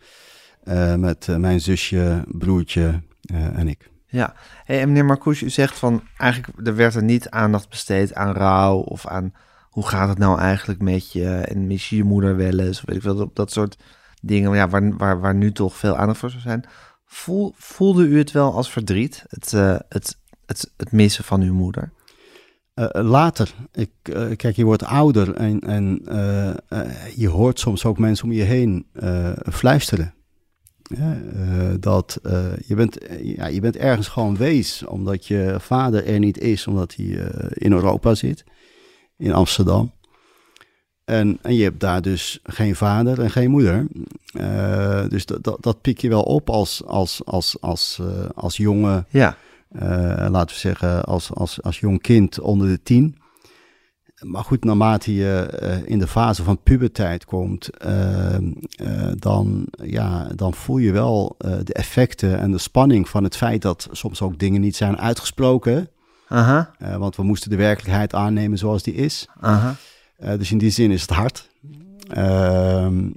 [0.64, 3.02] eh, met mijn zusje, broertje
[3.54, 3.90] en ik.
[4.06, 4.34] Ja.
[4.64, 8.32] Hey, en meneer Marcouche, u zegt van eigenlijk er werd er niet aandacht besteed aan
[8.32, 9.32] rouw of aan
[9.74, 12.86] hoe gaat het nou eigenlijk met je en mis je je moeder wel eens of
[12.86, 13.78] weet ik veel, dat, soort
[14.22, 16.64] dingen ja, waar, waar, waar nu toch veel aandacht voor zijn.
[17.04, 21.54] Voel, voelde u het wel als verdriet, het, eh, het, het, het missen van uw
[21.54, 21.92] moeder?
[22.74, 26.56] Eh, later, ik, eh, kijk, je wordt ouder en, en eh, eh,
[27.16, 30.14] je hoort soms ook mensen om je heen eh, fluisteren.
[30.82, 35.56] Ja, eh, dat eh, je, bent, eh, ja, je bent ergens gewoon wees, omdat je
[35.58, 38.44] vader er niet is, omdat hij eh, in Europa zit,
[39.16, 39.92] in Amsterdam.
[41.04, 43.86] En, en je hebt daar dus geen vader en geen moeder.
[44.32, 48.56] Eh, dus dat, dat, dat pik je wel op als, als, als, als, eh, als
[48.56, 49.36] jonge Ja,
[49.68, 53.18] eh, laten we zeggen, als, als, als jong kind onder de tien.
[54.20, 57.70] Maar goed, naarmate je in de fase van puberteit komt,
[59.18, 63.88] dan, ja, dan voel je wel de effecten en de spanning van het feit dat
[63.90, 65.88] soms ook dingen niet zijn uitgesproken.
[66.78, 69.26] Eh, want we moesten de werkelijkheid aannemen zoals die is.
[70.16, 71.48] Eh, dus in die zin is het hard.
[72.08, 73.08] Ehm,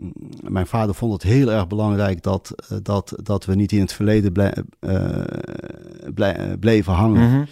[0.47, 3.93] mijn vader vond het heel erg belangrijk dat, eh, dat, dat we niet in het
[3.93, 4.63] verleden ble-
[6.13, 7.43] ble- bleven hangen, Mhm.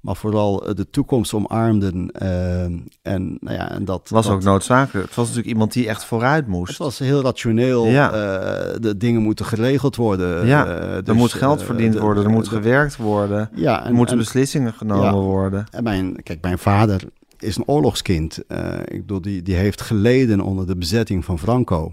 [0.00, 2.10] Maar vooral eh, de toekomst omarmden.
[2.10, 5.06] ehm, en, nou ja, en dat was dat- ook noodzakelijk.
[5.06, 6.68] Het was natuurlijk iemand die echt vooruit moest.
[6.68, 7.86] Het was heel rationeel.
[7.86, 8.12] Ja.
[8.12, 10.46] eh, de dingen moeten geregeld worden.
[10.46, 13.86] Ja, eh, er dus, moet geld verdiend de- worden, er moet gewerkt worden, Ja, er
[13.86, 15.12] en, moeten en- beslissingen genomen Ja.
[15.14, 15.66] worden.
[15.70, 17.00] En mijn, kijk, mijn vader
[17.38, 18.38] is een oorlogskind.
[18.84, 21.92] Ik bedoel, die, die heeft geleden onder de bezetting van Franco.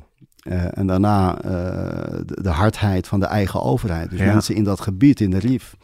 [0.73, 1.33] En daarna
[2.25, 4.09] de, de hardheid van de eigen overheid.
[4.09, 4.25] Dus Ja.
[4.25, 5.75] mensen in dat gebied, in de Rif,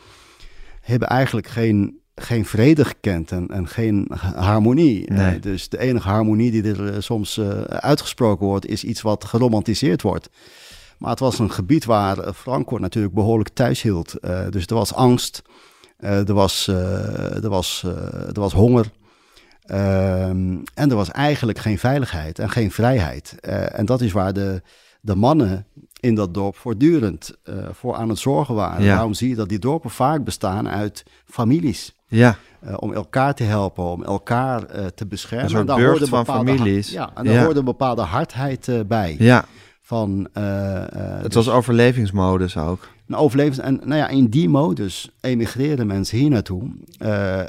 [0.81, 5.07] hebben eigenlijk geen, geen vrede gekend en, en geen ha- harmonie.
[5.07, 9.25] Eh, dus de enige harmonie die er eh, soms eh, uitgesproken wordt, is iets wat
[9.25, 10.29] geromantiseerd wordt.
[10.97, 14.15] Maar het was een gebied waar Franco natuurlijk behoorlijk thuis hield.
[14.49, 15.41] Dus er was angst,
[15.97, 17.83] er, was, er, was,
[18.33, 18.91] er was honger.
[19.65, 23.39] Ehm, en er was eigenlijk geen veiligheid en geen vrijheid.
[23.71, 24.61] En dat is waar de,
[25.01, 25.65] de mannen
[25.99, 27.37] in dat dorp voortdurend
[27.71, 28.83] voor aan het zorgen waren.
[28.83, 28.93] Ja.
[28.93, 31.95] Daarom zie je dat die dorpen vaak bestaan uit families.
[32.11, 35.55] Ja, eh, om elkaar te helpen, om elkaar eh, te beschermen.
[35.59, 36.91] En daar burcht hoorde van bepaalde ha- families.
[36.91, 37.43] Ja, en daar Ja.
[37.43, 39.15] hoorde een bepaalde hardheid eh, bij.
[39.19, 39.45] ja.
[39.81, 42.87] Van, Het dus was overlevingsmodus ook.
[43.07, 43.57] een overlevens...
[43.59, 46.63] En nou ja, in die modus emigreren mensen hier naartoe.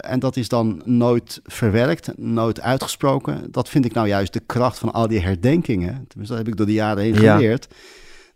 [0.01, 3.41] En dat is dan nooit verwerkt, nooit uitgesproken.
[3.51, 5.93] Dat vind ik nou juist de kracht van al die herdenkingen.
[6.09, 7.35] Tenminste, dat heb ik door de jaren heen Ja.
[7.35, 7.69] geleerd.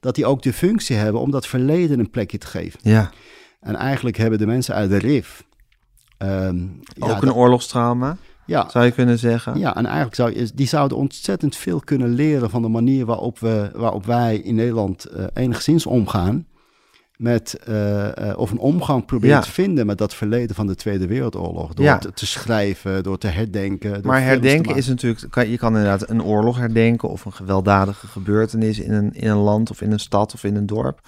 [0.01, 2.81] Dat die ook de functie hebben om dat verleden een plekje te geven.
[2.83, 3.11] Ja,
[3.61, 5.45] En eigenlijk hebben de mensen uit de RIF...
[6.19, 9.59] ehm, ja, ook een dat- oorlogstrauma, ja, zou je kunnen zeggen.
[9.59, 13.39] ja, en eigenlijk zou je, die zouden ontzettend veel kunnen leren van de manier waarop,
[13.39, 16.47] we, waarop wij in Nederland eh, enigszins omgaan.
[17.17, 19.43] Met, eh, eh, of een omgang proberen Ja.
[19.43, 21.75] te vinden met dat verleden van de Tweede Wereldoorlog.
[21.75, 21.99] Door Ja.
[21.99, 23.93] te, te schrijven, door te herdenken.
[23.93, 28.07] Door Maar herdenken is natuurlijk, kan, je kan inderdaad een oorlog herdenken of een gewelddadige
[28.07, 31.01] gebeurtenis in een, in een land of in een stad of in een dorp.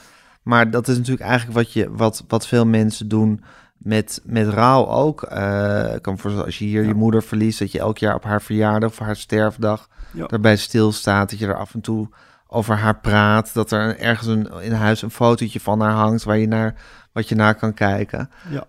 [0.43, 3.41] Maar dat is natuurlijk eigenlijk wat, je, wat, wat veel mensen doen
[3.79, 5.23] met, met rouw ook.
[5.23, 8.25] eh, ik kan voorstellen, als je hier je moeder verliest, dat je elk jaar op
[8.25, 10.27] haar verjaardag of haar sterfdag Ja.
[10.27, 11.31] daarbij stilstaat.
[11.31, 12.09] Dat je er af en toe
[12.47, 13.55] over haar praat.
[13.55, 16.75] Dat er ergens een, in huis een fotootje van haar hangt waar je naar,
[17.13, 18.31] wat je naar kan kijken.
[18.51, 18.67] Ja.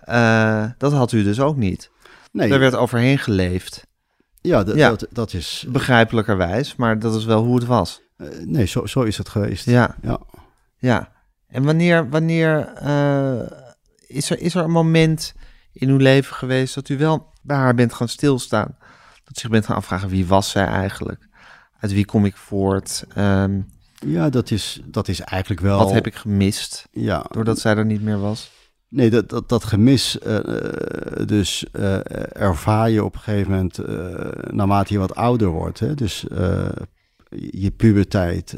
[0.66, 1.92] Eh, dat had u dus ook niet.
[2.32, 3.88] Nee, Daar werd overheen geleefd.
[4.42, 4.90] ja, Ja.
[4.90, 5.66] Dat, dat is...
[5.70, 8.02] Begrijpelijkerwijs, maar dat is wel hoe het was.
[8.18, 9.66] eh, nee, zo, zo is het geweest.
[9.66, 10.20] Ja, Ja.
[10.78, 11.12] ja.
[11.48, 12.74] En wanneer, wanneer
[14.10, 15.34] is, er, is er een moment
[15.72, 18.78] in uw leven geweest dat u wel bij haar bent gaan stilstaan?
[19.24, 21.28] Dat u zich bent gaan afvragen, wie was zij eigenlijk?
[21.80, 23.06] Uit wie kom ik voort?
[23.16, 23.62] Ehm,
[24.06, 25.78] Ja, dat is, dat is eigenlijk wel...
[25.78, 28.52] wat heb ik gemist Ja, doordat zij er niet meer was?
[28.90, 32.00] Nee, dat, dat, dat gemis, eh, eh, dus eh,
[32.42, 33.78] ervaar je op een gegeven moment
[34.52, 35.80] naarmate je wat ouder wordt.
[35.80, 35.94] Hè?
[35.94, 36.26] Dus
[37.30, 38.56] je puberteit,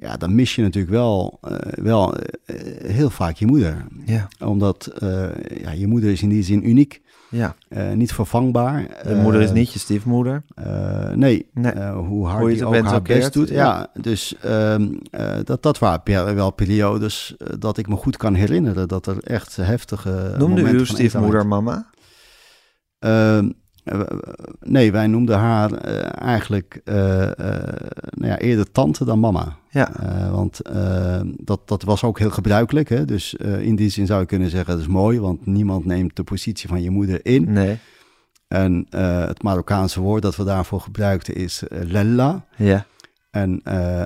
[0.00, 3.86] ja, dan mis je natuurlijk wel, eh, wel eh, heel vaak je moeder.
[4.04, 5.28] Ja, Omdat eh,
[5.62, 7.54] ja, je moeder is in die zin uniek, ja.
[7.94, 8.86] niet vervangbaar.
[9.02, 10.42] De moeder is niet je stiefmoeder.
[11.14, 11.72] nee, Nee.
[11.92, 13.48] Hoe hard Hoe je die ook bent haar best keert, doet.
[13.48, 13.54] ja.
[13.54, 18.88] Ja, dus ehm, eh, dat, dat waren wel periodes dat ik me goed kan herinneren.
[18.88, 21.86] Dat er echt heftige Noemde uw stiefmoeder mama?
[23.90, 24.00] Eh,
[24.60, 26.94] nee, wij noemden haar eh, eigenlijk eh,
[28.10, 29.56] nou ja, eerder tante dan mama.
[29.70, 29.92] Ja,
[30.32, 30.60] want
[31.36, 32.88] dat, dat was ook heel gebruikelijk.
[32.88, 33.04] Hè?
[33.04, 36.22] Dus in die zin zou je kunnen zeggen, dat is mooi, want niemand neemt de
[36.22, 37.52] positie van je moeder in.
[37.52, 37.78] nee.
[38.48, 38.86] En
[39.26, 42.44] het Marokkaanse woord dat we daarvoor gebruikten is lella.
[42.56, 42.86] Ja,
[43.30, 43.62] En,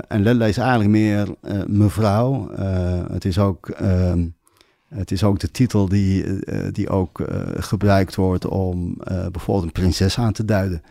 [0.09, 1.29] en Lella is eigenlijk meer
[1.67, 2.51] mevrouw.
[3.13, 4.27] Het, is ook, ehm,
[4.97, 9.67] het is ook de titel die, eh, die ook eh, gebruikt wordt om eh, bijvoorbeeld
[9.67, 10.83] een prinses aan te duiden.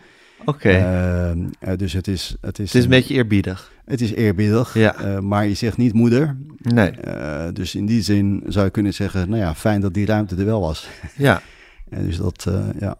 [0.46, 0.70] oké.
[0.70, 3.72] Ehm, eh, dus het is, het is, het is een beetje eerbiedig.
[3.86, 5.22] het is eerbiedig, Ja.
[5.22, 6.38] maar je zegt niet moeder.
[6.58, 6.92] Nee,
[7.54, 10.46] dus in die zin zou je kunnen zeggen, nou ja, fijn dat die ruimte er
[10.46, 10.88] wel was.
[11.16, 11.42] ja.
[11.90, 12.48] En dus dat,
[12.80, 12.98] ja.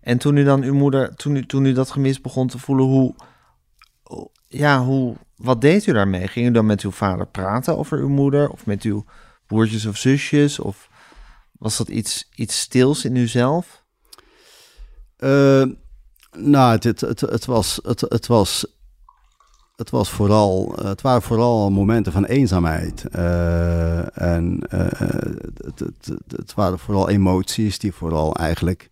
[0.00, 2.86] En toen u dan uw moeder, toen u, toen u dat gemis begon te voelen,
[2.86, 3.14] hoe-
[4.48, 6.28] ja, hoe, wat deed u daarmee?
[6.28, 8.48] Ging u dan met uw vader praten over uw moeder?
[8.48, 9.04] Of met uw
[9.46, 10.58] broertjes of zusjes?
[10.58, 10.88] Of
[11.52, 13.84] was dat iets, iets stils in uzelf?
[15.16, 15.64] Eh,
[16.36, 18.66] nou, het, het, was, het, het was,
[19.76, 23.04] het was vooral, het waren vooral momenten van eenzaamheid.
[23.10, 24.86] Eh, en eh,
[25.64, 28.90] het, het, het waren vooral emoties die vooral eigenlijk,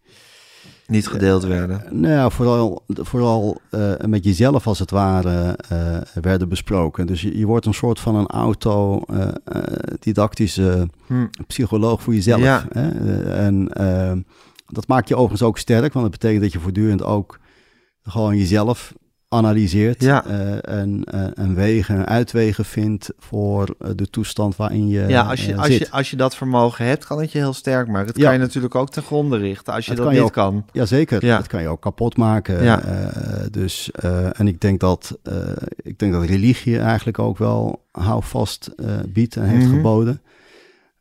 [0.92, 1.82] Niet gedeeld werden.
[1.90, 7.06] nou ja, vooral, vooral eh, met jezelf als het ware eh, werden besproken.
[7.06, 11.26] Dus je, je wordt een soort van een autodidactische Hm.
[11.46, 12.40] psycholoog voor jezelf.
[12.40, 12.66] Ja.
[12.72, 12.88] Hè?
[12.88, 14.12] Eh, En eh,
[14.66, 17.38] dat maakt je overigens ook sterk, want dat betekent dat je voortdurend ook
[18.02, 18.92] gewoon jezelf
[19.32, 20.24] analyseert Ja.
[20.26, 25.22] eh, en, eh, en wegen en uitwegen vindt voor eh, de toestand waarin je, Ja,
[25.22, 25.78] als je, als, zit.
[25.78, 28.06] je, als je dat vermogen hebt, kan het je heel sterk maken.
[28.06, 28.22] Het Ja.
[28.24, 30.36] kan je natuurlijk ook ten gronde richten als je Het dat kan je niet ook-
[30.36, 30.64] kan.
[30.72, 31.36] Jazeker, Ja.
[31.36, 32.64] dat kan je ook kapot maken.
[32.64, 32.82] Ja.
[33.50, 33.90] Dus,
[34.32, 35.18] en ik denk, dat,
[35.76, 38.70] ik denk dat religie eigenlijk ook wel houvast
[39.08, 39.74] biedt en heeft Mhm.
[39.76, 40.20] geboden.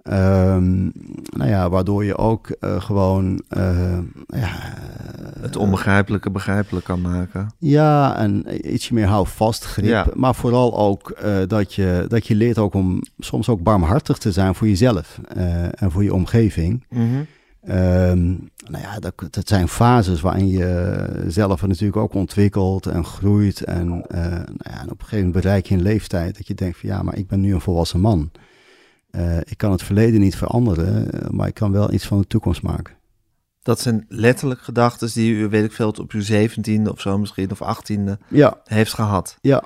[0.04, 0.84] Ehm,
[1.30, 4.50] nou ja, waardoor je ook eh, gewoon eh, ja,
[5.40, 7.52] Het onbegrijpelijke begrijpelijk kan maken.
[7.58, 9.90] Ja, en ietsje meer houvast grip.
[9.90, 10.08] Ja.
[10.14, 14.32] Maar vooral ook eh, dat, je, dat je leert ook om soms ook barmhartig te
[14.32, 16.86] zijn voor jezelf eh, en voor je omgeving.
[16.90, 17.06] Mhm.
[17.62, 18.28] Ehm,
[18.70, 23.64] nou ja, dat, dat zijn fases waarin je zelf natuurlijk ook ontwikkelt en groeit.
[23.64, 26.54] En, eh, nou ja, en op een gegeven moment bereik je een leeftijd dat je
[26.54, 28.32] denkt van ja, maar ik ben nu een volwassen man.
[29.12, 32.28] Eh, ik kan het verleden niet veranderen, eh, maar ik kan wel iets van de
[32.28, 32.96] toekomst maken.
[33.64, 37.52] Dat zijn letterlijk gedachten die u, weet ik veel, op uw zeventiende of zo misschien,
[37.52, 39.38] of achttiende Ja, heeft gehad.
[39.42, 39.64] ja,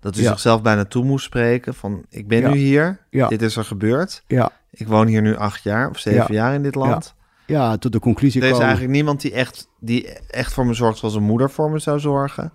[0.00, 0.28] Dat u Ja.
[0.28, 2.48] zichzelf bijna toe moest spreken van, ik ben Ja.
[2.50, 4.22] nu hier, dit is er gebeurd.
[4.26, 4.50] ja.
[4.70, 6.40] Ik woon hier nu acht jaar of zeven Ja.
[6.42, 7.14] jaar in dit land.
[7.46, 8.66] Ja, tot de conclusie Er is komen.
[8.66, 11.98] eigenlijk niemand die echt, die echt voor me zorgt zoals een moeder voor me zou
[12.00, 12.52] zorgen.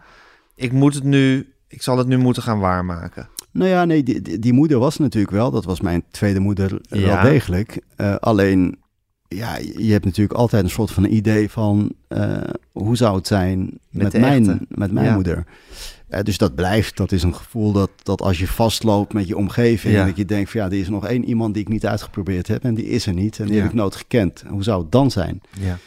[0.55, 3.29] Ik moet het nu, ik zal het nu moeten gaan waarmaken.
[3.51, 6.79] Nou ja, nee, die, die, die moeder was natuurlijk wel, dat was mijn tweede moeder
[6.81, 6.99] Ja.
[7.21, 7.81] wel degelijk.
[7.95, 8.77] Eh, alleen,
[9.27, 12.37] ja, je hebt natuurlijk altijd een soort van idee van eh,
[12.71, 14.65] hoe zou het zijn met, mijn, echte.
[14.69, 15.13] met mijn Ja.
[15.13, 15.45] moeder.
[16.07, 19.37] Eh, dus dat blijft, dat is een gevoel dat, dat als je vastloopt met je
[19.37, 20.05] omgeving, Ja.
[20.05, 22.63] dat je denkt van ja, er is nog één iemand die ik niet uitgeprobeerd heb
[22.63, 24.43] en die is er niet en die heb ik nooit gekend.
[24.47, 25.41] Hoe zou het dan zijn?
[25.59, 25.77] Ja.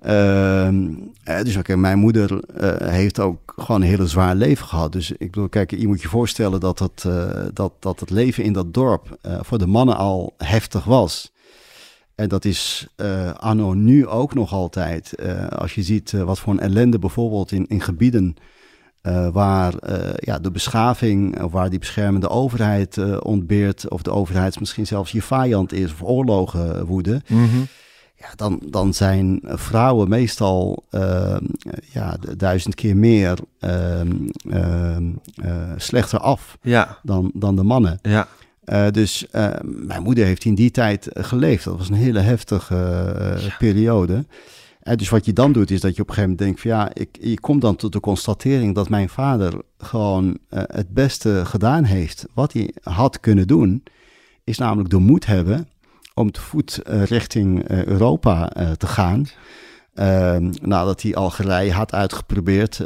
[0.00, 0.92] Ehm,
[1.24, 4.92] eh, dus oké, mijn moeder eh, heeft ook gewoon een hele zwaar leven gehad.
[4.92, 8.44] Dus ik bedoel, kijk, je moet je voorstellen dat het, eh, dat, dat het leven
[8.44, 11.32] in dat dorp voor de mannen al heftig was.
[12.14, 15.14] En dat is eh, anno nu ook nog altijd.
[15.50, 18.34] Als je ziet wat voor een ellende bijvoorbeeld in, in gebieden
[19.32, 19.74] waar
[20.16, 25.22] ja, de beschaving, of waar die beschermende overheid ontbeert, of de overheid misschien zelfs je
[25.22, 27.60] vijand is, of oorlogen woeden, Mhm.
[28.20, 31.44] Ja, dan, dan zijn vrouwen meestal ehm,
[31.92, 37.98] ja, duizend keer meer ehm, ehm, eh, slechter af Ja, dan, dan de mannen.
[38.02, 38.28] ja,
[38.64, 41.64] Eh, dus eh, mijn moeder heeft in die tijd geleefd.
[41.64, 44.24] Dat was een hele heftige periode.
[44.80, 46.70] En dus wat je dan doet, is dat je op een gegeven moment denkt van
[46.70, 51.84] ja, ik, je komt dan tot de constatering dat mijn vader gewoon het beste gedaan
[51.84, 52.26] heeft.
[52.34, 53.82] Wat hij had kunnen doen,
[54.44, 55.68] is namelijk de moed hebben
[56.20, 59.26] om te voet eh, richting eh, Europa eh, te gaan.
[59.94, 62.84] Ehm, nadat hij Algerije had uitgeprobeerd.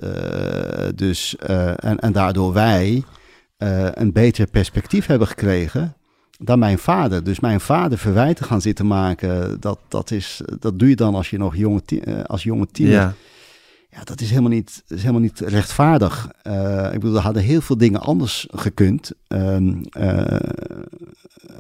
[0.94, 1.37] dus,
[1.77, 3.03] en, en daardoor wij
[3.94, 5.97] een beter perspectief hebben gekregen
[6.38, 7.25] dan mijn vader.
[7.25, 11.31] Dus mijn vader verwijten gaan zitten maken, dat, dat, is, dat doe je dan als
[11.31, 11.83] je nog jonge,
[12.27, 12.94] als jonge tiener.
[12.94, 13.14] ja,
[13.90, 16.29] Ja, dat is helemaal niet, is helemaal niet rechtvaardig.
[16.92, 20.40] Ik bedoel, er hadden heel veel dingen anders gekund ehm, eh,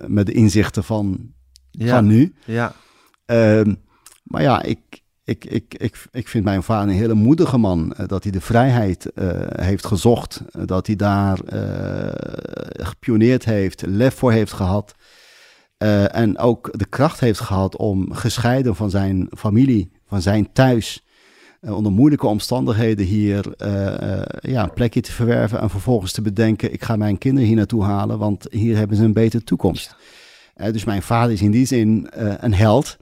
[0.06, 1.32] met de inzichten van,
[1.78, 2.34] ja, van nu.
[2.44, 2.72] ja,
[3.26, 3.74] Ehm,
[4.22, 4.78] maar ja, ik,
[5.24, 7.92] ik, ik, ik, ik vind mijn vader een hele moedige man.
[7.94, 9.30] eh, dat hij de vrijheid eh,
[9.66, 10.42] heeft gezocht.
[10.50, 11.38] eh, dat hij daar
[12.72, 14.94] gepioneerd heeft, lef voor heeft gehad.
[15.76, 21.02] eh, en ook de kracht heeft gehad om gescheiden van zijn familie, van zijn thuis.
[21.60, 23.44] onder moeilijke omstandigheden hier
[24.40, 25.60] ja, een plekje te verwerven.
[25.60, 29.04] En vervolgens te bedenken: ik ga mijn kinderen hier naartoe halen, want hier hebben ze
[29.04, 29.86] een betere toekomst.
[29.90, 29.94] Eh,
[30.54, 32.98] dus mijn vader is in die zin eh, een held.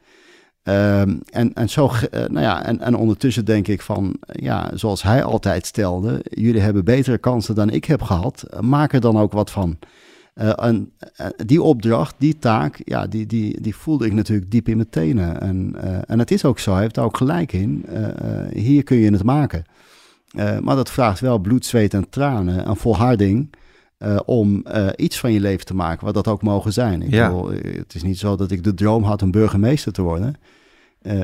[0.63, 5.03] Ehm, en, en, zo, eh, nou ja, en, en ondertussen denk ik van, ja, zoals
[5.03, 9.19] hij altijd stelde, jullie hebben betere kansen dan ik heb gehad, eh, maak er dan
[9.19, 9.79] ook wat van.
[10.35, 10.93] Eh, en
[11.47, 15.41] die opdracht, die taak, ja, die, die, die voelde ik natuurlijk diep in mijn tenen.
[15.41, 15.75] En,
[16.07, 17.87] en het is ook zo, hij heeft daar ook gelijk in.
[18.53, 19.65] Hier kun je het maken.
[20.35, 23.55] Maar dat vraagt wel bloed, zweet en tranen en volharding.
[24.03, 27.03] Eh, om eh, iets van je leven te maken, wat dat ook mogen zijn.
[27.03, 27.27] Ik Ja.
[27.29, 30.35] bedoel, eh, het is niet zo dat ik de droom had om burgemeester te worden.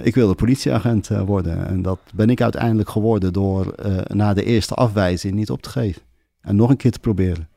[0.03, 1.67] Ik wilde politieagent worden.
[1.67, 3.75] En dat ben ik uiteindelijk geworden door
[4.07, 6.03] na de eerste afwijzing niet op te geven.
[6.41, 7.49] En nog een keer te proberen.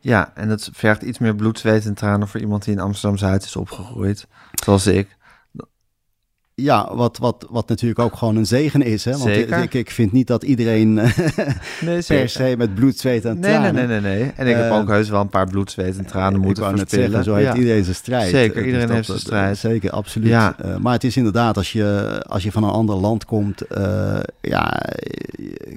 [0.00, 0.32] ja.
[0.34, 3.56] En dat vergt iets meer bloed, zweet en tranen voor iemand die in Amsterdam-Zuid is
[3.56, 4.26] opgegroeid.
[4.64, 5.16] Zoals ik.
[6.60, 9.04] Ja, wat, wat, wat natuurlijk ook gewoon een zegen is.
[9.04, 9.10] Hè?
[9.10, 9.62] Want Zeker.
[9.62, 10.92] Ik, ik vind niet dat iedereen
[11.80, 13.74] Nee, per se met bloed, zweet en Nee, tranen...
[13.74, 14.32] nee, nee, nee, nee.
[14.36, 17.04] En ik heb Eh, ook heus wel een paar bloed, zweet en tranen moeten verspillen.
[17.06, 17.54] zeggen, zo heeft Ja.
[17.58, 18.30] iedereen zijn strijd.
[18.30, 19.58] Zeker, iedereen heeft zijn strijd.
[19.58, 20.28] Zeker, absoluut.
[20.28, 20.54] Ja.
[20.58, 24.16] Eh, maar het is inderdaad, als je, als je van een ander land komt, eh,
[24.40, 24.82] ja,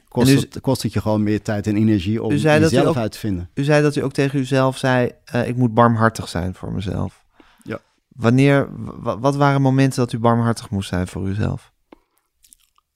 [0.07, 3.11] kost, u- het, kost het je gewoon meer tijd en energie om jezelf ook- uit
[3.11, 3.49] te vinden.
[3.53, 5.11] U zei dat u ook tegen uzelf zei,
[5.45, 7.20] ik moet barmhartig zijn voor mezelf.
[8.15, 8.69] Wanneer,
[9.01, 11.71] wa- wat waren momenten dat u barmhartig moest zijn voor uzelf?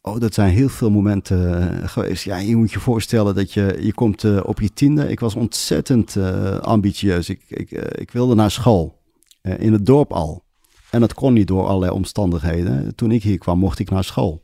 [0.02, 2.24] Oh, dat zijn heel veel momenten eh, geweest.
[2.24, 5.10] Ja, je moet je voorstellen dat je, je komt eh, op je tiende.
[5.10, 7.30] Ik was ontzettend eh, ambitieus.
[7.30, 9.02] Ik, ik, ik wilde naar school,
[9.42, 10.44] in het dorp al.
[10.92, 12.96] En dat kon niet door allerlei omstandigheden.
[12.96, 14.44] Toen ik hier kwam, mocht ik naar school.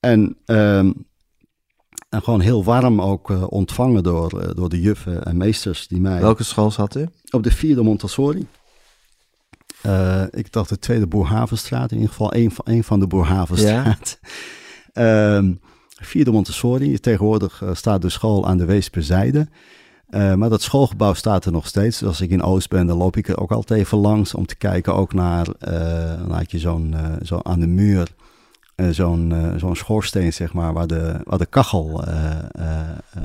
[0.00, 0.92] En, ehm,
[2.08, 6.20] en gewoon heel warm ook ontvangen door, door de juffen en meesters die mij...
[6.20, 7.08] Welke school zat u?
[7.30, 8.46] Op de vierde Montessori.
[9.86, 14.18] Eh, ik dacht de tweede Boerhavenstraat, in ieder geval één van, één van de Boerhavenstraat.
[14.92, 15.52] Ehm,
[16.00, 16.98] vierde Montessori.
[16.98, 19.48] Tegenwoordig eh, staat de school aan de Weesperzijde.
[20.10, 21.98] Eh maar dat schoolgebouw staat er nog steeds.
[21.98, 24.46] Dus als ik in Oost ben, dan loop ik er ook altijd even langs om
[24.46, 25.46] te kijken ook naar,
[26.18, 28.08] dan had je zo'n, zo aan de muur,
[28.90, 32.04] zo'n, zo'n schoorsteen, zeg maar, waar de, waar de kachel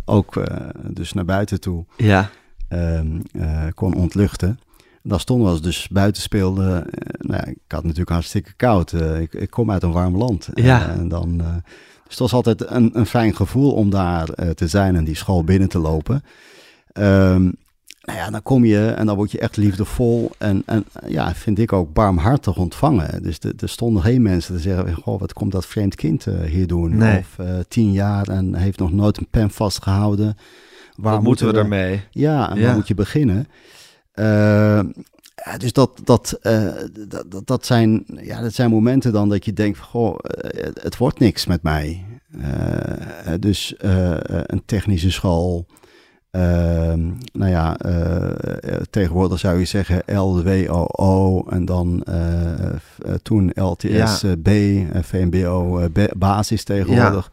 [0.05, 0.43] ook
[0.87, 2.29] dus naar buiten toe Ja.
[2.67, 4.59] ehm, eh, kon ontluchten.
[5.03, 6.85] Daar stonden we als dus buiten speelden.
[6.91, 8.91] eh, nou ja, ik had natuurlijk hartstikke koud.
[8.93, 10.49] eh, ik, ik kom uit een warm land.
[10.53, 10.87] Ja.
[10.89, 11.45] Eh, en dan, dus
[12.09, 15.69] het was altijd een, een fijn gevoel om daar te zijn en die school binnen
[15.69, 16.23] te lopen.
[16.91, 17.41] Ehm,
[18.01, 21.59] nou ja, dan kom je en dan word je echt liefdevol en, en ja, vind
[21.59, 23.23] ik ook barmhartig ontvangen.
[23.23, 26.97] Dus er stonden geen mensen te zeggen, goh, wat komt dat vreemd kind hier doen?
[26.97, 27.17] Nee.
[27.17, 27.37] Of
[27.67, 30.37] tien jaar en heeft nog nooit een pen vastgehouden.
[30.95, 32.01] Waar moeten we ermee?
[32.11, 32.65] ja, en Ja.
[32.65, 33.47] waar moet je beginnen?
[34.21, 34.81] Eh,
[35.45, 36.67] ja, dus dat, dat, eh,
[37.07, 40.69] dat, dat, dat, zijn, ja, dat zijn momenten dan dat je denkt, van, goh, eh,
[40.81, 42.05] het, wordt niks met mij.
[42.41, 45.65] Eh, dus eh, een technische school,
[46.31, 52.75] ehm, nou ja, eh, eh, tegenwoordig zou je zeggen LWOO en dan eh, eh,
[53.21, 54.35] toen LTS Ja.
[54.41, 57.31] B, eh, VMBO eh, basis tegenwoordig,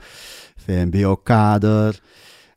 [0.56, 2.00] VMBO kader.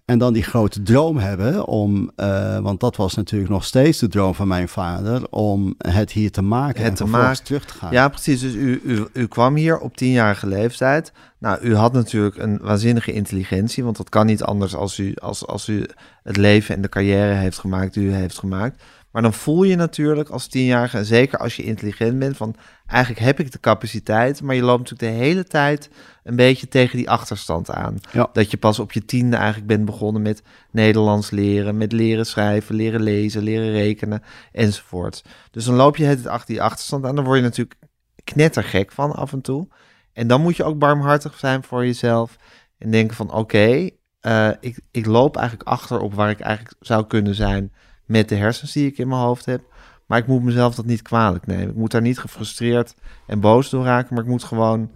[0.06, 4.08] En dan die grote droom hebben om, eh, want dat was natuurlijk nog steeds de
[4.08, 7.44] droom van mijn vader, om het hier te maken Het en te maken.
[7.44, 7.92] terug te gaan.
[7.92, 8.42] Ja, precies.
[8.42, 11.12] Dus u, u, u kwam hier op tienjarige leeftijd.
[11.38, 15.48] Nou, u had natuurlijk een waanzinnige intelligentie, want dat kan niet anders als u, als,
[15.48, 15.86] als u
[16.24, 18.84] het leven en de carrière heeft gemaakt die u heeft gemaakt.
[19.12, 22.56] Maar dan voel je natuurlijk als tienjarige, en zeker als je intelligent bent, van
[22.88, 25.90] eigenlijk heb ik de capaciteit, maar je loopt natuurlijk de hele tijd
[26.24, 27.98] een beetje tegen die achterstand aan.
[28.12, 28.30] Ja.
[28.34, 32.76] Dat je pas op je tiende eigenlijk bent begonnen met Nederlands leren, met leren schrijven,
[32.76, 35.24] leren lezen, leren rekenen enzovoort.
[35.52, 37.80] Dus dan loop je het achter die achterstand aan, dan word je natuurlijk
[38.24, 39.68] knettergek van af en toe.
[40.14, 42.36] En dan moet je ook barmhartig zijn voor jezelf
[42.78, 43.90] en denken van oké,
[44.20, 47.72] eh, ik, ik loop eigenlijk achter op waar ik eigenlijk zou kunnen zijn
[48.12, 49.62] met de hersens die ik in mijn hoofd heb.
[50.06, 51.70] Maar ik moet mezelf dat niet kwalijk nemen.
[51.70, 52.96] Ik moet daar niet gefrustreerd
[53.28, 54.92] en boos door raken, maar ik moet gewoon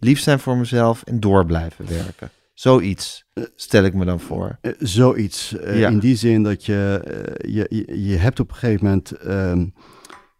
[0.00, 2.30] lief zijn voor mezelf en door blijven werken.
[2.54, 3.24] Zoiets
[3.56, 4.58] stel ik me dan voor.
[4.60, 5.56] Eh, zoiets.
[5.56, 5.88] eh, Ja.
[5.88, 9.66] In die zin dat je, eh, je, je, je hebt op een gegeven moment, ehm,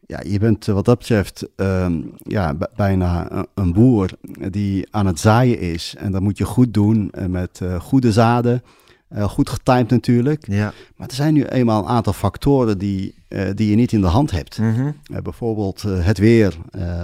[0.06, 4.10] ja, je bent wat dat betreft ehm, ja, bijna een, boer
[4.50, 5.94] die aan het zaaien is.
[5.98, 8.62] En dat moet je goed doen met goede zaden,
[9.08, 10.46] eh, goed getimed natuurlijk.
[10.46, 10.72] Ja.
[10.96, 14.06] Maar er zijn nu eenmaal een aantal factoren die, eh, die je niet in de
[14.06, 14.58] hand hebt.
[14.58, 14.90] Mhm.
[15.12, 16.56] Eh, bijvoorbeeld het weer,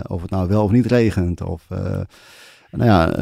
[0.07, 1.67] of het nou wel of niet regent, of
[2.71, 3.13] nou ja,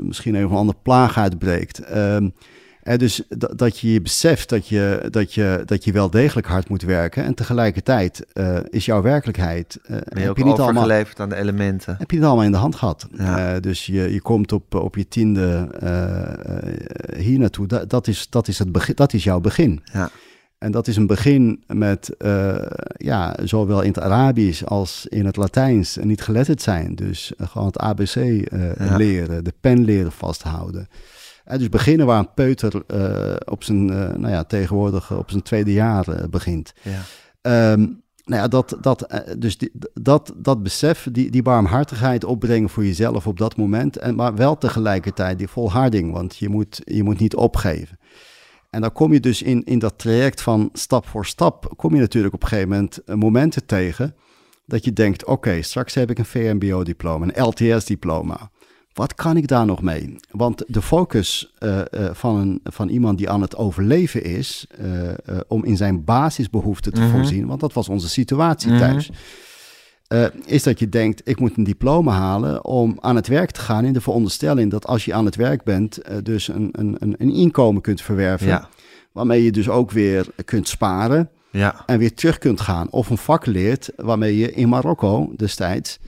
[0.00, 1.78] misschien even een andere plaag uitbreekt.
[1.78, 2.28] Ehm,
[2.82, 6.68] dus dat, dat je je beseft dat je, dat, je, dat je wel degelijk hard
[6.68, 11.28] moet werken en tegelijkertijd eh, is jouw werkelijkheid, Ben je heb, je niet allemaal, aan
[11.28, 11.96] de elementen.
[11.98, 13.06] heb je het allemaal in de hand gehad.
[13.12, 13.54] Ja.
[13.54, 15.68] Eh, dus je, je komt op, op je tiende
[17.16, 19.82] hier naartoe, dat, dat, is, dat, is het begin, dat is jouw begin.
[19.92, 20.10] Ja.
[20.58, 22.14] En dat is een begin met,
[22.96, 26.94] ja, zowel in het Arabisch als in het Latijns niet geletterd zijn.
[26.94, 28.96] Dus gewoon het ABC Ja.
[28.96, 30.88] leren, de pen leren vasthouden.
[31.44, 35.42] En dus beginnen waar een peuter eh, op zijn, eh, nou ja, tegenwoordig op zijn
[35.42, 36.72] tweede jaar eh, begint.
[36.82, 37.00] Ja.
[37.40, 37.86] Ehm,
[38.30, 42.84] nou ja, dat, dat, eh, dus die, dat, dat besef, die, die barmhartigheid opbrengen voor
[42.84, 43.96] jezelf op dat moment.
[43.96, 47.98] En, maar wel tegelijkertijd die volharding, want je moet, je moet niet opgeven.
[48.70, 52.00] En dan kom je dus in, in dat traject van stap voor stap, kom je
[52.00, 54.14] natuurlijk op een gegeven moment eh, momenten tegen
[54.66, 58.50] dat je denkt, oké, straks heb ik een VMBO-diploma, een LTS-diploma.
[59.00, 60.16] Wat kan ik daar nog mee?
[60.30, 65.38] Want de focus eh, eh, van, een, van iemand die aan het overleven is, eh,
[65.48, 67.10] om in zijn basisbehoeften te Mhm.
[67.10, 68.78] voorzien, want dat was onze situatie Mhm.
[68.78, 69.10] thuis,
[70.46, 73.84] is dat je denkt, ik moet een diploma halen om aan het werk te gaan
[73.84, 77.82] in de veronderstelling dat als je aan het werk bent, dus een, een, een, inkomen
[77.82, 78.68] kunt verwerven, Ja.
[79.12, 81.82] waarmee je dus ook weer kunt sparen Ja.
[81.86, 82.90] en weer terug kunt gaan.
[82.90, 85.98] Of een vak leert waarmee je in Marokko destijds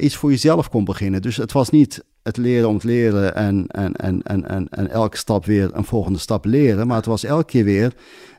[0.00, 1.22] iets voor jezelf kon beginnen.
[1.22, 4.90] Dus het was niet het leren om het leren en, en, en, en, en, en
[4.90, 6.86] elke stap weer een volgende stap leren.
[6.86, 7.92] Maar het was elke keer weer,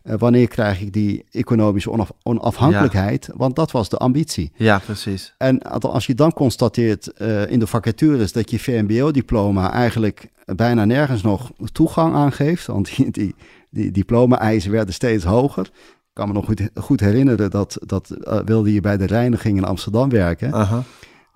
[0.03, 3.29] eh, wanneer krijg ik die economische onaf- onafhankelijkheid?
[3.35, 4.51] Want dat was de ambitie.
[4.55, 5.33] Ja, precies.
[5.37, 11.21] En als je dan constateert eh, in de vacatures dat je VMBO-diploma eigenlijk bijna nergens
[11.21, 13.35] nog toegang aangeeft, want die, die,
[13.69, 15.65] die diploma-eisen werden steeds hoger.
[15.65, 19.57] Ik kan me nog goed, goed herinneren dat, dat eh, wilde je bij de reiniging
[19.57, 20.83] in Amsterdam werken, Aha.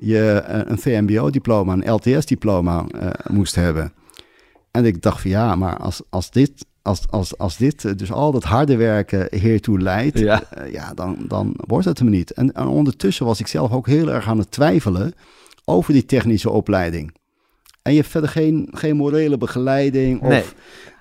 [0.03, 3.93] Je eh, een VMBO-diploma, een LTS-diploma eh, moest hebben.
[4.71, 8.11] En ik dacht van ja, maar als, als dit, als, als, als dit eh, dus
[8.11, 10.43] al dat harde werken hiertoe leidt, Ja.
[10.71, 12.31] ja, dan, dan wordt het hem niet.
[12.31, 15.13] En, en ondertussen was ik zelf ook heel erg aan het twijfelen
[15.65, 17.15] over die technische opleiding.
[17.81, 20.43] En je hebt verder geen, geen morele begeleiding, of Nee.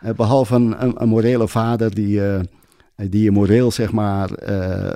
[0.00, 2.20] eh, behalve een, een, een morele vader die,
[2.96, 4.30] die je moreel zeg maar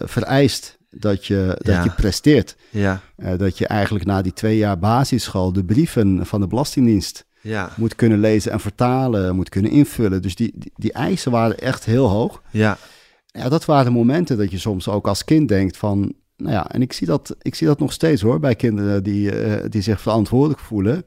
[0.05, 1.85] vereist dat je, dat Ja.
[1.85, 2.57] je presteert.
[2.71, 3.01] Ja.
[3.17, 7.71] Eh, dat je eigenlijk na die twee jaar basisschool de brieven van de Belastingdienst Ja.
[7.77, 10.23] moet kunnen lezen en vertalen, moet kunnen invullen.
[10.23, 12.43] Dus die, die, die eisen waren echt heel hoog.
[12.51, 12.79] Ja.
[13.27, 16.83] Ja, dat waren momenten dat je soms ook als kind denkt van, nou ja, en
[16.83, 20.01] ik zie dat, ik zie dat nog steeds hoor, bij kinderen die, eh, die zich
[20.01, 21.05] verantwoordelijk voelen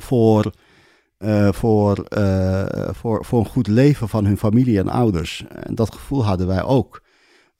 [0.00, 0.52] voor,
[1.18, 2.06] eh, voor,
[2.90, 5.44] voor, voor een goed leven van hun familie en ouders.
[5.48, 7.02] En dat gevoel hadden wij ook.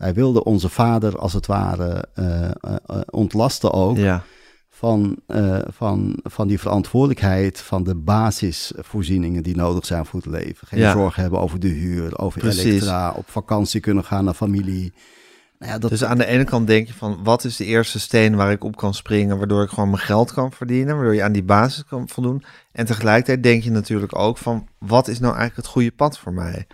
[0.03, 2.50] Wij wilden onze vader als het ware eh, eh,
[2.86, 4.22] eh, ontlasten ook Ja.
[4.70, 5.16] van,
[5.66, 10.66] van, van die verantwoordelijkheid van de basisvoorzieningen die nodig zijn voor het leven.
[10.66, 10.92] Geen Ja.
[10.92, 12.64] zorgen hebben over de huur, over Precies.
[12.64, 14.92] elektra, op vakantie kunnen gaan naar familie.
[15.59, 18.00] Nou ja, dat, Dus aan de ene kant denk je van, wat is de eerste
[18.00, 21.22] steen waar ik op kan springen, waardoor ik gewoon mijn geld kan verdienen, waardoor je
[21.22, 22.44] aan die basis kan voldoen.
[22.72, 26.32] En tegelijkertijd denk je natuurlijk ook van, wat is nou eigenlijk het goede pad voor
[26.32, 26.66] mij?